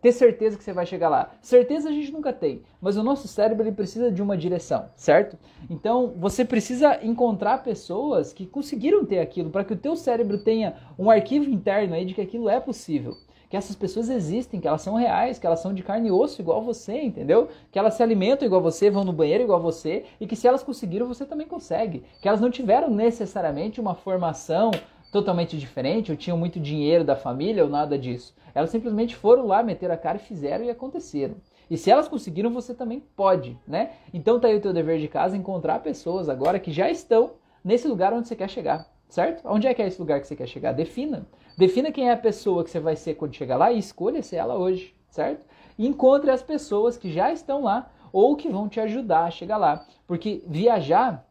[0.00, 1.30] ter certeza que você vai chegar lá.
[1.40, 5.36] Certeza a gente nunca tem, mas o nosso cérebro ele precisa de uma direção, certo?
[5.68, 10.74] Então você precisa encontrar pessoas que conseguiram ter aquilo para que o teu cérebro tenha
[10.98, 13.16] um arquivo interno aí de que aquilo é possível.
[13.48, 16.40] Que essas pessoas existem, que elas são reais, que elas são de carne e osso
[16.42, 17.48] igual você, entendeu?
[17.72, 20.62] Que elas se alimentam igual você, vão no banheiro igual você, e que se elas
[20.62, 22.04] conseguiram, você também consegue.
[22.20, 24.70] Que elas não tiveram necessariamente uma formação
[25.10, 28.34] totalmente diferente, ou tinham muito dinheiro da família, ou nada disso.
[28.54, 31.36] Elas simplesmente foram lá, meteram a cara e fizeram e aconteceram.
[31.70, 33.92] E se elas conseguiram, você também pode, né?
[34.12, 37.86] Então tá aí o teu dever de casa, encontrar pessoas agora que já estão nesse
[37.86, 39.42] lugar onde você quer chegar, certo?
[39.46, 40.72] Onde é que é esse lugar que você quer chegar?
[40.72, 41.26] Defina.
[41.56, 44.36] Defina quem é a pessoa que você vai ser quando chegar lá e escolha ser
[44.36, 45.44] ela hoje, certo?
[45.76, 49.58] E encontre as pessoas que já estão lá ou que vão te ajudar a chegar
[49.58, 49.86] lá.
[50.06, 51.27] Porque viajar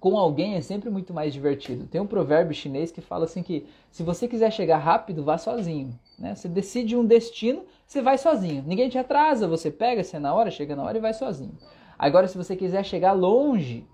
[0.00, 1.86] com alguém é sempre muito mais divertido.
[1.86, 5.98] Tem um provérbio chinês que fala assim que se você quiser chegar rápido, vá sozinho.
[6.18, 6.34] Né?
[6.34, 8.62] Você decide um destino, você vai sozinho.
[8.66, 11.56] Ninguém te atrasa, você pega, você é na hora, chega na hora e vai sozinho.
[11.98, 13.84] Agora, se você quiser chegar longe,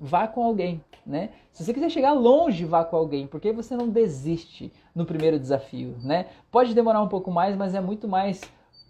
[0.00, 1.30] vá com alguém, né?
[1.52, 5.96] Se você quiser chegar longe, vá com alguém, porque você não desiste no primeiro desafio,
[6.02, 6.26] né?
[6.50, 8.40] Pode demorar um pouco mais, mas é muito mais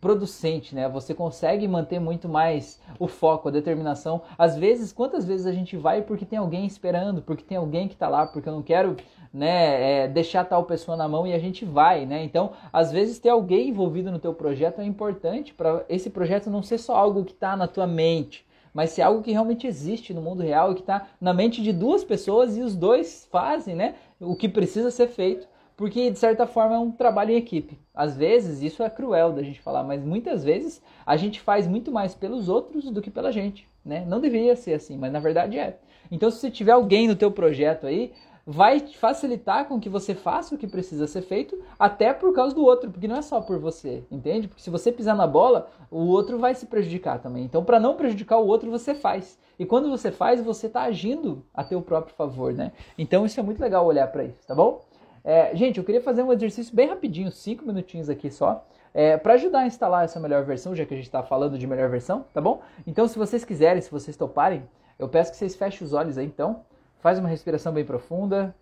[0.03, 0.89] producente, né?
[0.89, 4.21] Você consegue manter muito mais o foco, a determinação.
[4.37, 7.95] Às vezes, quantas vezes a gente vai porque tem alguém esperando, porque tem alguém que
[7.95, 8.97] está lá, porque eu não quero,
[9.33, 12.25] né, é, deixar tal pessoa na mão e a gente vai, né?
[12.25, 16.65] Então, às vezes ter alguém envolvido no teu projeto é importante para esse projeto não
[16.65, 20.21] ser só algo que está na tua mente, mas ser algo que realmente existe no
[20.21, 23.95] mundo real e que está na mente de duas pessoas e os dois fazem, né,
[24.19, 25.47] o que precisa ser feito
[25.83, 27.77] porque de certa forma é um trabalho em equipe.
[27.93, 31.91] Às vezes isso é cruel da gente falar, mas muitas vezes a gente faz muito
[31.91, 34.05] mais pelos outros do que pela gente, né?
[34.07, 35.81] Não deveria ser assim, mas na verdade é.
[36.09, 38.13] Então se você tiver alguém no teu projeto aí,
[38.47, 42.65] vai facilitar com que você faça o que precisa ser feito, até por causa do
[42.65, 44.47] outro, porque não é só por você, entende?
[44.47, 47.43] Porque se você pisar na bola, o outro vai se prejudicar também.
[47.43, 49.37] Então, para não prejudicar o outro, você faz.
[49.59, 52.71] E quando você faz, você está agindo a teu próprio favor, né?
[52.97, 54.92] Então, isso é muito legal olhar para isso, tá bom?
[55.25, 59.35] É, gente, eu queria fazer um exercício bem rapidinho, cinco minutinhos aqui só, é, para
[59.35, 62.25] ajudar a instalar essa melhor versão, já que a gente está falando de melhor versão,
[62.35, 62.61] tá bom?
[62.87, 66.27] Então, se vocês quiserem, se vocês toparem, eu peço que vocês fechem os olhos aí,
[66.27, 66.65] então.
[67.01, 68.55] Faz uma respiração bem profunda.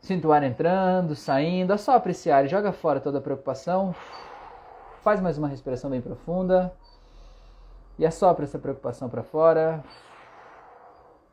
[0.00, 1.72] Sinta o ar entrando, saindo.
[1.72, 3.94] É só apreciar joga fora toda a preocupação.
[5.02, 6.70] Faz mais uma respiração bem profunda.
[7.98, 9.82] E assopra essa preocupação para fora.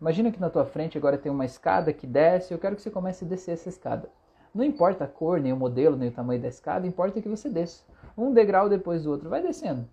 [0.01, 2.51] Imagina que na tua frente agora tem uma escada que desce.
[2.51, 4.09] Eu quero que você comece a descer essa escada.
[4.53, 7.47] Não importa a cor, nem o modelo, nem o tamanho da escada, importa que você
[7.47, 7.83] desça.
[8.17, 9.29] Um degrau depois do outro.
[9.29, 9.87] Vai descendo.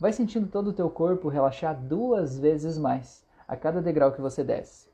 [0.00, 4.42] Vai sentindo todo o teu corpo relaxar duas vezes mais a cada degrau que você
[4.42, 4.88] desce.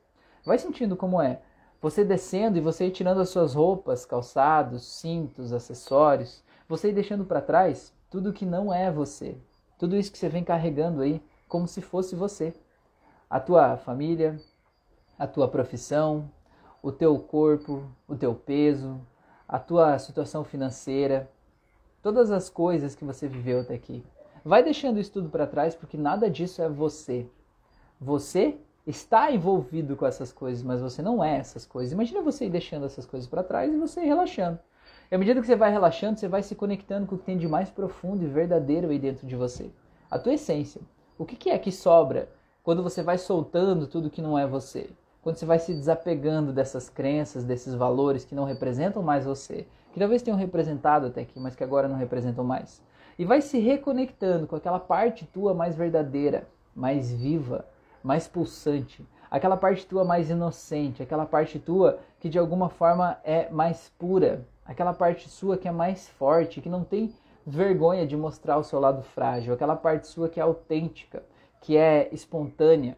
[0.45, 1.41] Vai sentindo como é.
[1.81, 7.39] Você descendo e você ir tirando as suas roupas, calçados, cintos, acessórios, você deixando para
[7.39, 9.37] trás tudo que não é você.
[9.77, 12.53] Tudo isso que você vem carregando aí como se fosse você.
[13.29, 14.39] A tua família,
[15.19, 16.31] a tua profissão,
[16.81, 18.99] o teu corpo, o teu peso,
[19.47, 21.29] a tua situação financeira,
[22.01, 24.03] todas as coisas que você viveu até aqui.
[24.45, 27.27] Vai deixando isso tudo para trás porque nada disso é você.
[27.99, 31.91] Você está envolvido com essas coisas, mas você não é essas coisas.
[31.91, 34.57] Imagina você ir deixando essas coisas para trás e você relaxando.
[35.11, 37.37] E à medida que você vai relaxando, você vai se conectando com o que tem
[37.37, 39.69] de mais profundo e verdadeiro aí dentro de você.
[40.09, 40.81] A tua essência.
[41.17, 42.29] O que, que é que sobra
[42.63, 44.89] quando você vai soltando tudo que não é você?
[45.21, 49.99] Quando você vai se desapegando dessas crenças, desses valores que não representam mais você, que
[49.99, 52.81] talvez tenham representado até aqui, mas que agora não representam mais.
[53.17, 57.65] E vai se reconectando com aquela parte tua mais verdadeira, mais viva,
[58.01, 63.49] mais pulsante, aquela parte tua mais inocente, aquela parte tua que de alguma forma é
[63.49, 67.13] mais pura, aquela parte sua que é mais forte, que não tem
[67.45, 71.23] vergonha de mostrar o seu lado frágil, aquela parte sua que é autêntica,
[71.59, 72.97] que é espontânea.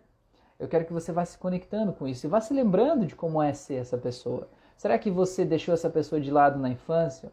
[0.62, 3.42] Eu quero que você vá se conectando com isso e vá se lembrando de como
[3.42, 4.48] é ser essa pessoa.
[4.78, 7.32] Será que você deixou essa pessoa de lado na infância,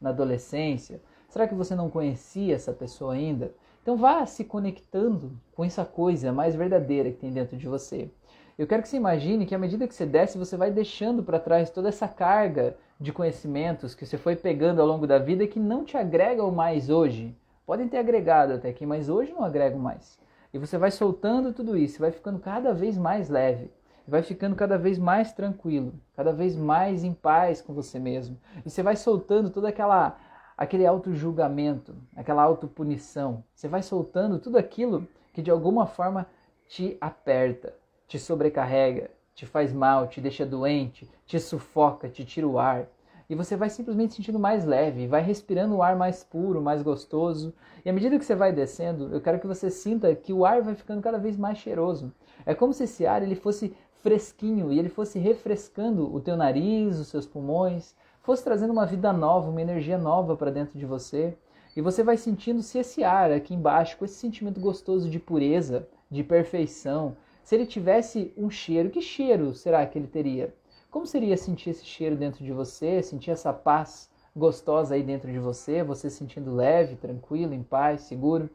[0.00, 1.02] na adolescência?
[1.28, 3.52] Será que você não conhecia essa pessoa ainda?
[3.82, 8.10] Então vá se conectando com essa coisa mais verdadeira que tem dentro de você.
[8.56, 11.38] Eu quero que você imagine que à medida que você desce, você vai deixando para
[11.38, 15.60] trás toda essa carga de conhecimentos que você foi pegando ao longo da vida que
[15.60, 17.36] não te agregam mais hoje.
[17.66, 20.21] Podem ter agregado até aqui, mas hoje não agregam mais.
[20.52, 23.70] E você vai soltando tudo isso, vai ficando cada vez mais leve,
[24.06, 28.38] vai ficando cada vez mais tranquilo, cada vez mais em paz com você mesmo.
[28.64, 30.18] E você vai soltando toda aquela
[30.56, 33.42] aquele auto-julgamento, aquela auto-punição.
[33.54, 36.26] Você vai soltando tudo aquilo que de alguma forma
[36.68, 37.74] te aperta,
[38.06, 42.86] te sobrecarrega, te faz mal, te deixa doente, te sufoca, te tira o ar.
[43.28, 47.54] E você vai simplesmente sentindo mais leve, vai respirando o ar mais puro, mais gostoso.
[47.84, 50.62] E à medida que você vai descendo, eu quero que você sinta que o ar
[50.62, 52.12] vai ficando cada vez mais cheiroso.
[52.44, 56.98] É como se esse ar ele fosse fresquinho e ele fosse refrescando o teu nariz,
[56.98, 61.36] os seus pulmões, fosse trazendo uma vida nova, uma energia nova para dentro de você.
[61.76, 65.88] E você vai sentindo se esse ar aqui embaixo, com esse sentimento gostoso de pureza,
[66.10, 70.54] de perfeição, se ele tivesse um cheiro, que cheiro será que ele teria?
[70.92, 75.38] Como seria sentir esse cheiro dentro de você, sentir essa paz gostosa aí dentro de
[75.38, 78.50] você, você se sentindo leve, tranquilo, em paz, seguro?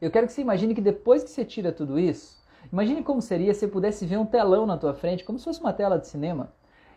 [0.00, 2.40] Eu quero que você imagine que depois que você tira tudo isso,
[2.72, 5.58] imagine como seria se você pudesse ver um telão na tua frente, como se fosse
[5.58, 6.52] uma tela de cinema.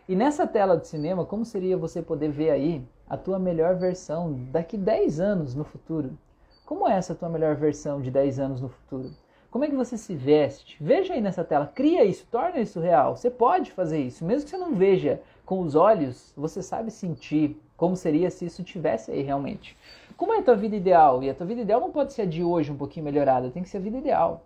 [0.08, 4.32] E nessa tela de cinema, como seria você poder ver aí a tua melhor versão
[4.52, 6.16] daqui 10 anos no futuro?
[6.64, 9.10] Como é essa tua melhor versão de 10 anos no futuro?
[9.56, 10.76] Como é que você se veste?
[10.78, 13.16] Veja aí nessa tela, cria isso, torna isso real.
[13.16, 17.58] Você pode fazer isso, mesmo que você não veja com os olhos, você sabe sentir
[17.74, 19.74] como seria se isso tivesse aí realmente.
[20.14, 21.22] Como é a tua vida ideal?
[21.22, 23.62] E a tua vida ideal não pode ser a de hoje um pouquinho melhorada, tem
[23.62, 24.44] que ser a vida ideal.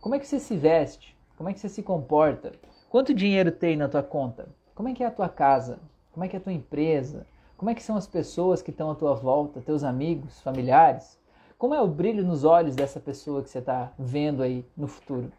[0.00, 1.16] Como é que você se veste?
[1.36, 2.50] Como é que você se comporta?
[2.90, 4.48] Quanto dinheiro tem na tua conta?
[4.74, 5.78] Como é que é a tua casa?
[6.10, 7.24] Como é que é a tua empresa?
[7.56, 11.16] Como é que são as pessoas que estão à tua volta, teus amigos, familiares?
[11.58, 15.32] Como é o brilho nos olhos dessa pessoa que você está vendo aí no futuro?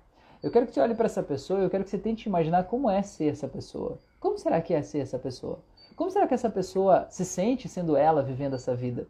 [0.44, 2.90] Eu quero que você olhe para essa pessoa, eu quero que você tente imaginar como
[2.90, 3.98] é ser essa pessoa.
[4.20, 5.60] Como será que é ser essa pessoa?
[5.96, 9.08] Como será que essa pessoa se sente sendo ela vivendo essa vida?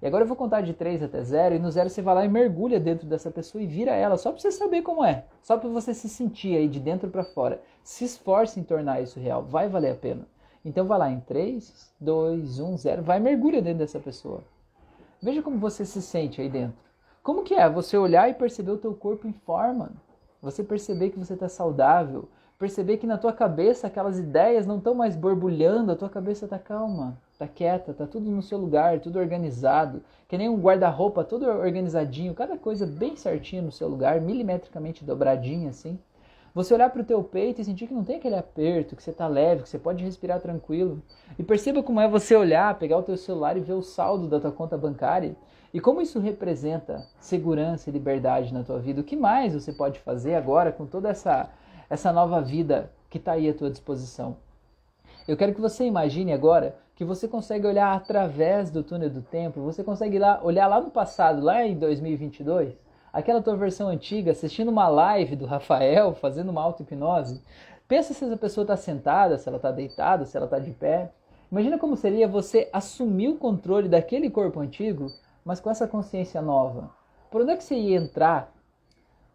[0.00, 2.24] E agora eu vou contar de 3 até 0, e no 0 você vai lá
[2.24, 5.24] e mergulha dentro dessa pessoa e vira ela, só para você saber como é.
[5.42, 7.60] Só para você se sentir aí de dentro para fora.
[7.82, 10.28] Se esforce em tornar isso real, vai valer a pena.
[10.64, 14.44] Então vai lá em 3, 2, 1, 0, vai mergulha dentro dessa pessoa.
[15.22, 16.76] Veja como você se sente aí dentro.
[17.22, 19.92] Como que é você olhar e perceber o teu corpo em forma?
[20.40, 22.28] Você perceber que você está saudável,
[22.62, 26.60] Perceber que na tua cabeça aquelas ideias não estão mais borbulhando, a tua cabeça está
[26.60, 31.44] calma, está quieta, está tudo no seu lugar, tudo organizado, que nem um guarda-roupa todo
[31.44, 35.98] organizadinho, cada coisa bem certinha no seu lugar, milimetricamente dobradinha assim.
[36.54, 39.10] Você olhar para o teu peito e sentir que não tem aquele aperto, que você
[39.10, 41.02] está leve, que você pode respirar tranquilo.
[41.38, 44.38] E perceba como é você olhar, pegar o teu celular e ver o saldo da
[44.38, 45.34] tua conta bancária
[45.72, 49.00] e como isso representa segurança e liberdade na tua vida.
[49.00, 51.48] O que mais você pode fazer agora com toda essa,
[51.88, 54.36] essa nova vida que está aí à tua disposição?
[55.26, 59.62] Eu quero que você imagine agora que você consegue olhar através do túnel do tempo,
[59.62, 62.76] você consegue lá, olhar lá no passado, lá em 2022,
[63.12, 67.42] aquela tua versão antiga, assistindo uma live do Rafael, fazendo uma auto-hipnose,
[67.86, 71.12] pensa se essa pessoa está sentada, se ela está deitada, se ela está de pé.
[71.50, 75.12] Imagina como seria você assumir o controle daquele corpo antigo,
[75.44, 76.90] mas com essa consciência nova.
[77.30, 78.52] Por onde é que você ia entrar?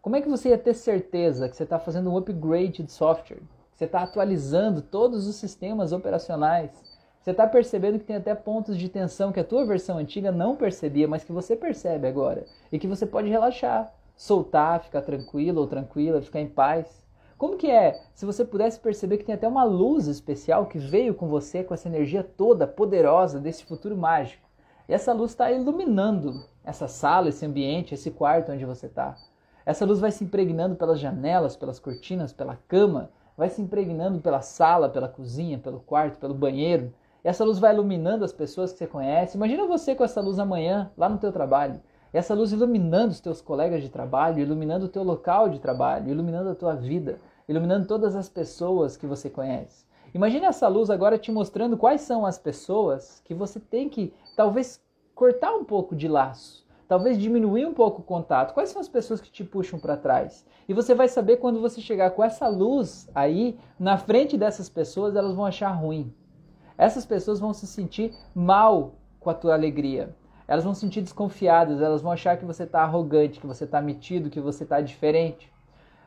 [0.02, 3.42] Como é que você ia ter certeza que você está fazendo um upgrade de software?
[3.70, 6.87] Que você está atualizando todos os sistemas operacionais?
[7.28, 10.56] Você está percebendo que tem até pontos de tensão que a tua versão antiga não
[10.56, 12.46] percebia, mas que você percebe agora.
[12.72, 17.04] E que você pode relaxar, soltar, ficar tranquilo ou tranquila, ficar em paz.
[17.36, 21.12] Como que é se você pudesse perceber que tem até uma luz especial que veio
[21.12, 24.48] com você, com essa energia toda poderosa desse futuro mágico?
[24.88, 29.18] E essa luz está iluminando essa sala, esse ambiente, esse quarto onde você está.
[29.66, 34.40] Essa luz vai se impregnando pelas janelas, pelas cortinas, pela cama, vai se impregnando pela
[34.40, 36.90] sala, pela cozinha, pelo quarto, pelo banheiro,
[37.24, 39.36] essa luz vai iluminando as pessoas que você conhece.
[39.36, 41.80] Imagina você com essa luz amanhã, lá no teu trabalho.
[42.12, 46.50] Essa luz iluminando os teus colegas de trabalho, iluminando o teu local de trabalho, iluminando
[46.50, 49.84] a tua vida, iluminando todas as pessoas que você conhece.
[50.14, 54.80] Imagine essa luz agora te mostrando quais são as pessoas que você tem que talvez
[55.14, 58.54] cortar um pouco de laço, talvez diminuir um pouco o contato.
[58.54, 60.46] Quais são as pessoas que te puxam para trás?
[60.68, 65.16] E você vai saber quando você chegar com essa luz aí na frente dessas pessoas,
[65.16, 66.14] elas vão achar ruim
[66.78, 70.14] essas pessoas vão se sentir mal com a tua alegria.
[70.46, 73.82] Elas vão se sentir desconfiadas, elas vão achar que você está arrogante, que você está
[73.82, 75.52] metido, que você está diferente.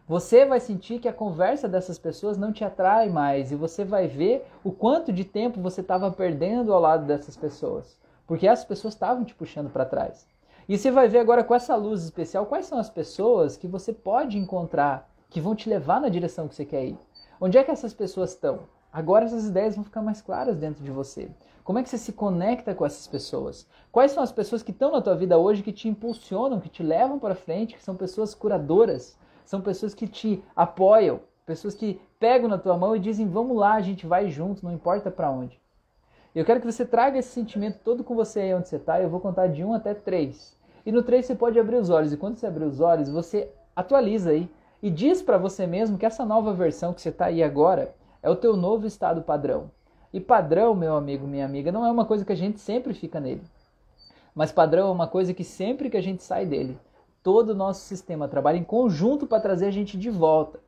[0.07, 4.07] Você vai sentir que a conversa dessas pessoas não te atrai mais e você vai
[4.07, 8.93] ver o quanto de tempo você estava perdendo ao lado dessas pessoas, porque essas pessoas
[8.93, 10.27] estavam te puxando para trás.
[10.67, 13.93] E você vai ver agora com essa luz especial quais são as pessoas que você
[13.93, 16.97] pode encontrar que vão te levar na direção que você quer ir.
[17.39, 18.61] Onde é que essas pessoas estão?
[18.91, 21.29] Agora essas ideias vão ficar mais claras dentro de você.
[21.63, 23.65] Como é que você se conecta com essas pessoas?
[23.91, 26.83] Quais são as pessoas que estão na tua vida hoje que te impulsionam, que te
[26.83, 32.49] levam para frente, que são pessoas curadoras, são pessoas que te apoiam, pessoas que pegam
[32.49, 35.61] na tua mão e dizem: "Vamos lá, a gente vai junto, não importa para onde".
[36.33, 39.01] Eu quero que você traga esse sentimento todo com você aí onde você está.
[39.01, 40.57] Eu vou contar de 1 até 3.
[40.85, 42.11] E no 3 você pode abrir os olhos.
[42.11, 44.49] E quando você abrir os olhos, você atualiza aí
[44.81, 48.29] e diz para você mesmo que essa nova versão que você está aí agora é
[48.29, 49.71] o teu novo estado padrão.
[50.13, 53.19] E padrão, meu amigo, minha amiga, não é uma coisa que a gente sempre fica
[53.19, 53.43] nele.
[54.35, 56.77] Mas padrão é uma coisa que sempre que a gente sai dele,
[57.23, 60.59] todo o nosso sistema trabalha em conjunto para trazer a gente de volta.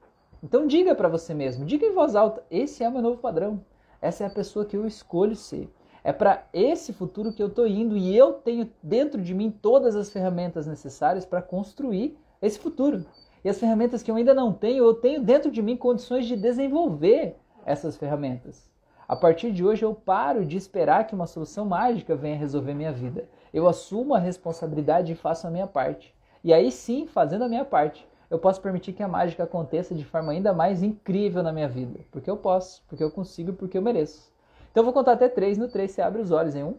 [0.42, 3.62] Então diga para você mesmo, diga em voz alta, esse é o meu novo padrão.
[4.02, 5.70] Essa é a pessoa que eu escolho ser.
[6.04, 9.96] É para esse futuro que eu estou indo e eu tenho dentro de mim todas
[9.96, 13.06] as ferramentas necessárias para construir esse futuro.
[13.44, 16.36] E as ferramentas que eu ainda não tenho, eu tenho dentro de mim condições de
[16.36, 18.72] desenvolver essas ferramentas.
[19.08, 22.92] A partir de hoje eu paro de esperar que uma solução mágica venha resolver minha
[22.92, 23.28] vida.
[23.54, 26.16] Eu assumo a responsabilidade e faço a minha parte.
[26.44, 30.04] E aí sim, fazendo a minha parte, eu posso permitir que a mágica aconteça de
[30.04, 32.00] forma ainda mais incrível na minha vida.
[32.12, 34.32] Porque eu posso, porque eu consigo, porque eu mereço.
[34.72, 35.58] Então eu vou contar até três.
[35.58, 36.76] No três você abre os olhos em um,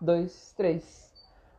[0.00, 1.12] dois, três.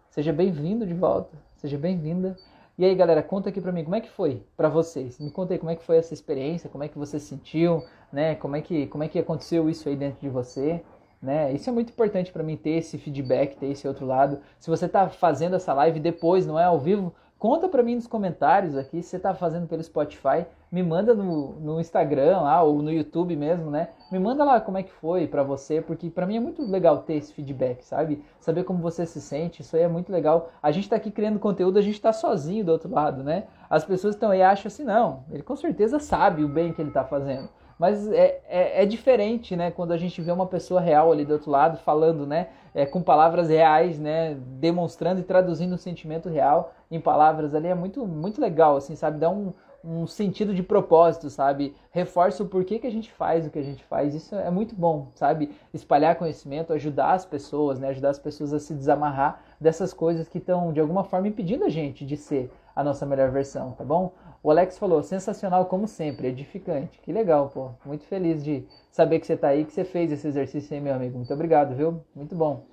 [0.10, 1.38] Seja bem-vindo de volta.
[1.58, 2.36] Seja bem-vinda.
[2.78, 5.18] E aí, galera, conta aqui pra mim como é que foi para vocês.
[5.18, 7.82] Me conta aí como é que foi essa experiência, como é que você se sentiu,
[8.12, 8.36] né?
[8.36, 10.84] Como é que como é que aconteceu isso aí dentro de você,
[11.22, 11.54] né?
[11.54, 14.42] Isso é muito importante para mim ter esse feedback, ter esse outro lado.
[14.60, 18.08] Se você tá fazendo essa live depois, não é ao vivo, Conta para mim nos
[18.08, 22.82] comentários aqui se você está fazendo pelo Spotify, me manda no, no Instagram lá ou
[22.82, 23.90] no YouTube mesmo, né?
[24.12, 27.04] Me manda lá como é que foi para você, porque para mim é muito legal
[27.04, 28.24] ter esse feedback, sabe?
[28.40, 30.50] Saber como você se sente, isso aí é muito legal.
[30.60, 33.44] A gente está aqui criando conteúdo, a gente está sozinho do outro lado, né?
[33.70, 36.90] As pessoas estão aí acham assim, não, ele com certeza sabe o bem que ele
[36.90, 37.48] está fazendo.
[37.78, 39.70] Mas é, é, é, diferente, né?
[39.70, 42.48] Quando a gente vê uma pessoa real ali do outro lado falando, né?
[42.74, 44.38] É, com palavras reais, né?
[44.60, 49.20] Demonstrando e traduzindo um sentimento real em palavras ali é muito, muito legal, assim, sabe?
[49.20, 51.76] Dá um, um sentido de propósito, sabe?
[51.92, 54.16] Reforça o porquê que a gente faz o que a gente faz.
[54.16, 55.52] Isso é muito bom, sabe?
[55.74, 57.90] Espalhar conhecimento, ajudar as pessoas, né?
[57.90, 61.70] Ajudar as pessoas a se desamarrar dessas coisas que estão, de alguma forma, impedindo a
[61.70, 64.12] gente de ser a nossa melhor versão, tá bom?
[64.46, 67.00] O Alex falou, sensacional como sempre, edificante.
[67.00, 67.72] Que legal, pô.
[67.84, 70.94] Muito feliz de saber que você tá aí, que você fez esse exercício aí, meu
[70.94, 71.18] amigo.
[71.18, 72.00] Muito obrigado, viu?
[72.16, 72.64] Muito bom.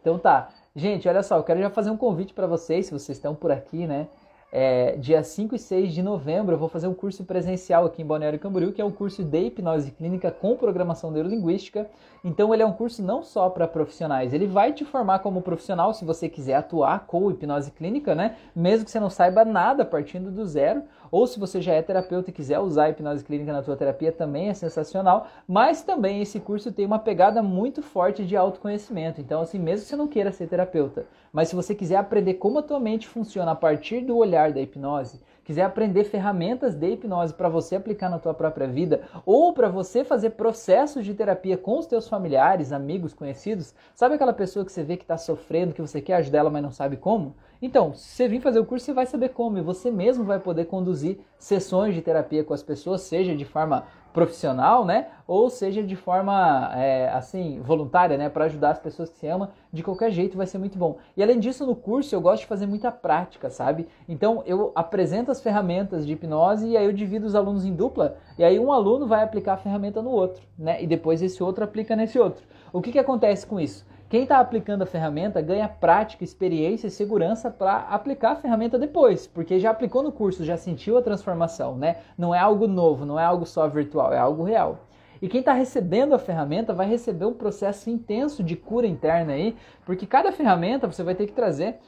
[0.00, 0.48] Então tá.
[0.74, 3.52] Gente, olha só, eu quero já fazer um convite para vocês, se vocês estão por
[3.52, 4.08] aqui, né?
[4.54, 8.04] É, dia 5 e 6 de novembro eu vou fazer um curso presencial aqui em
[8.04, 11.88] Balneário Camboriú, que é um curso de hipnose clínica com programação neurolinguística.
[12.22, 15.94] Então ele é um curso não só para profissionais, ele vai te formar como profissional
[15.94, 18.36] se você quiser atuar com hipnose clínica, né?
[18.54, 22.28] Mesmo que você não saiba nada partindo do zero, ou se você já é terapeuta
[22.28, 25.28] e quiser usar a hipnose clínica na tua terapia, também é sensacional.
[25.48, 29.18] Mas também esse curso tem uma pegada muito forte de autoconhecimento.
[29.18, 32.58] Então assim, mesmo que você não queira ser terapeuta, mas se você quiser aprender como
[32.58, 37.34] a tua mente funciona a partir do olhar da hipnose, quiser aprender ferramentas de hipnose
[37.34, 41.78] para você aplicar na tua própria vida ou para você fazer processos de terapia com
[41.78, 45.82] os teus familiares, amigos, conhecidos, sabe aquela pessoa que você vê que está sofrendo, que
[45.82, 47.36] você quer ajudar ela, mas não sabe como?
[47.60, 50.40] Então, se você vir fazer o curso, você vai saber como e você mesmo vai
[50.40, 55.08] poder conduzir sessões de terapia com as pessoas, seja de forma profissional, né?
[55.26, 58.28] Ou seja, de forma é, assim voluntária, né?
[58.28, 60.98] Para ajudar as pessoas que se amam, de qualquer jeito vai ser muito bom.
[61.16, 63.88] E além disso, no curso eu gosto de fazer muita prática, sabe?
[64.08, 68.16] Então eu apresento as ferramentas de hipnose e aí eu divido os alunos em dupla
[68.38, 70.82] e aí um aluno vai aplicar a ferramenta no outro, né?
[70.82, 72.44] E depois esse outro aplica nesse outro.
[72.72, 73.86] O que que acontece com isso?
[74.12, 79.26] Quem está aplicando a ferramenta ganha prática, experiência e segurança para aplicar a ferramenta depois,
[79.26, 81.96] porque já aplicou no curso, já sentiu a transformação, né?
[82.18, 84.80] Não é algo novo, não é algo só virtual, é algo real.
[85.22, 89.56] E quem está recebendo a ferramenta vai receber um processo intenso de cura interna aí,
[89.86, 91.78] porque cada ferramenta você vai ter que trazer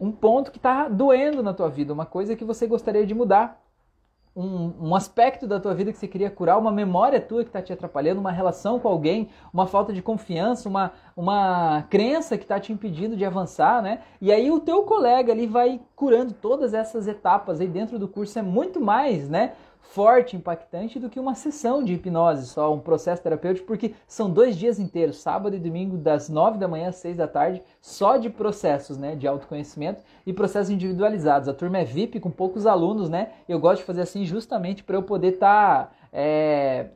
[0.00, 3.64] um ponto que está doendo na tua vida, uma coisa que você gostaria de mudar
[4.38, 7.60] um, um, aspecto da tua vida que você queria curar, uma memória tua que está
[7.60, 12.60] te atrapalhando, uma relação com alguém, uma falta de confiança, uma, uma crença que está
[12.60, 14.00] te impedindo de avançar, né?
[14.20, 18.38] E aí o teu colega ali vai curando todas essas etapas aí dentro do curso,
[18.38, 19.54] é muito mais, né?
[19.80, 24.56] Forte, impactante do que uma sessão de hipnose, só um processo terapêutico, porque são dois
[24.56, 28.28] dias inteiros, sábado e domingo, das nove da manhã às seis da tarde, só de
[28.28, 31.48] processos, né, de autoconhecimento e processos individualizados.
[31.48, 33.32] A turma é VIP com poucos alunos, né?
[33.48, 36.90] Eu gosto de fazer assim justamente para eu poder estar tá, é,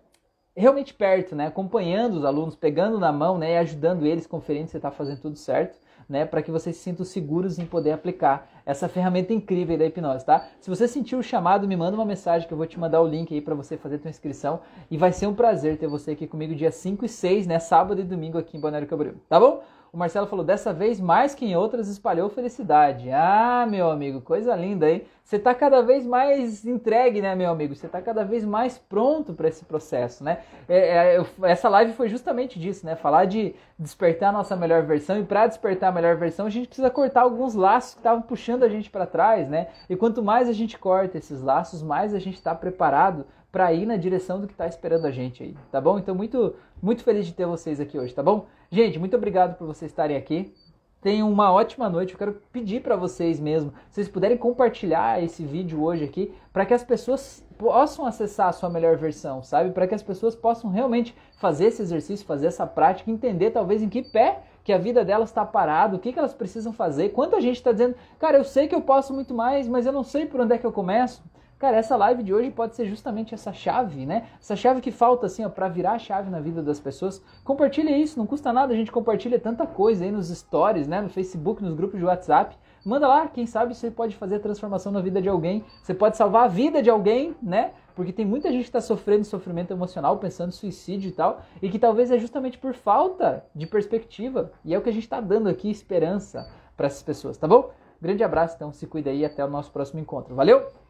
[0.54, 4.76] realmente perto, né, acompanhando os alunos, pegando na mão, né, e ajudando eles, conferindo se
[4.76, 5.78] está fazendo tudo certo
[6.08, 10.24] né, para que vocês se sintam seguros em poder aplicar essa ferramenta incrível da hipnose,
[10.24, 10.48] tá?
[10.60, 13.06] Se você sentiu o chamado, me manda uma mensagem que eu vou te mandar o
[13.06, 14.60] link aí para você fazer a sua inscrição
[14.90, 18.00] e vai ser um prazer ter você aqui comigo dia 5 e 6, né, sábado
[18.00, 19.62] e domingo aqui em Balneário Camboriú, tá bom?
[19.94, 23.10] O Marcelo falou: dessa vez, mais que em outras, espalhou felicidade.
[23.10, 25.02] Ah, meu amigo, coisa linda, hein?
[25.22, 27.74] Você está cada vez mais entregue, né, meu amigo?
[27.76, 30.38] Você está cada vez mais pronto para esse processo, né?
[30.66, 32.96] É, é, essa live foi justamente disso, né?
[32.96, 35.20] Falar de despertar a nossa melhor versão.
[35.20, 38.62] E para despertar a melhor versão, a gente precisa cortar alguns laços que estavam puxando
[38.62, 39.68] a gente para trás, né?
[39.90, 43.84] E quanto mais a gente corta esses laços, mais a gente está preparado para ir
[43.84, 45.98] na direção do que está esperando a gente aí, tá bom?
[45.98, 48.46] Então, muito, muito feliz de ter vocês aqui hoje, tá bom?
[48.74, 50.54] Gente, muito obrigado por vocês estarem aqui.
[51.02, 52.14] Tenham uma ótima noite.
[52.14, 56.64] Eu quero pedir para vocês mesmo, se vocês puderem compartilhar esse vídeo hoje aqui, para
[56.64, 59.72] que as pessoas possam acessar a sua melhor versão, sabe?
[59.72, 63.90] Para que as pessoas possam realmente fazer esse exercício, fazer essa prática, entender talvez em
[63.90, 67.10] que pé que a vida delas está parada, o que, que elas precisam fazer.
[67.10, 70.02] Quanta gente está dizendo, cara, eu sei que eu posso muito mais, mas eu não
[70.02, 71.22] sei por onde é que eu começo.
[71.62, 74.26] Cara, essa live de hoje pode ser justamente essa chave, né?
[74.40, 77.22] Essa chave que falta, assim, ó, pra virar a chave na vida das pessoas.
[77.44, 81.00] Compartilha isso, não custa nada, a gente compartilha tanta coisa aí nos stories, né?
[81.00, 82.58] No Facebook, nos grupos de WhatsApp.
[82.84, 85.64] Manda lá, quem sabe você pode fazer transformação na vida de alguém.
[85.84, 87.74] Você pode salvar a vida de alguém, né?
[87.94, 91.70] Porque tem muita gente que está sofrendo sofrimento emocional, pensando em suicídio e tal, e
[91.70, 94.50] que talvez é justamente por falta de perspectiva.
[94.64, 96.44] E é o que a gente está dando aqui, esperança
[96.76, 97.70] para essas pessoas, tá bom?
[98.00, 100.34] Grande abraço, então se cuida aí até o nosso próximo encontro.
[100.34, 100.81] Valeu!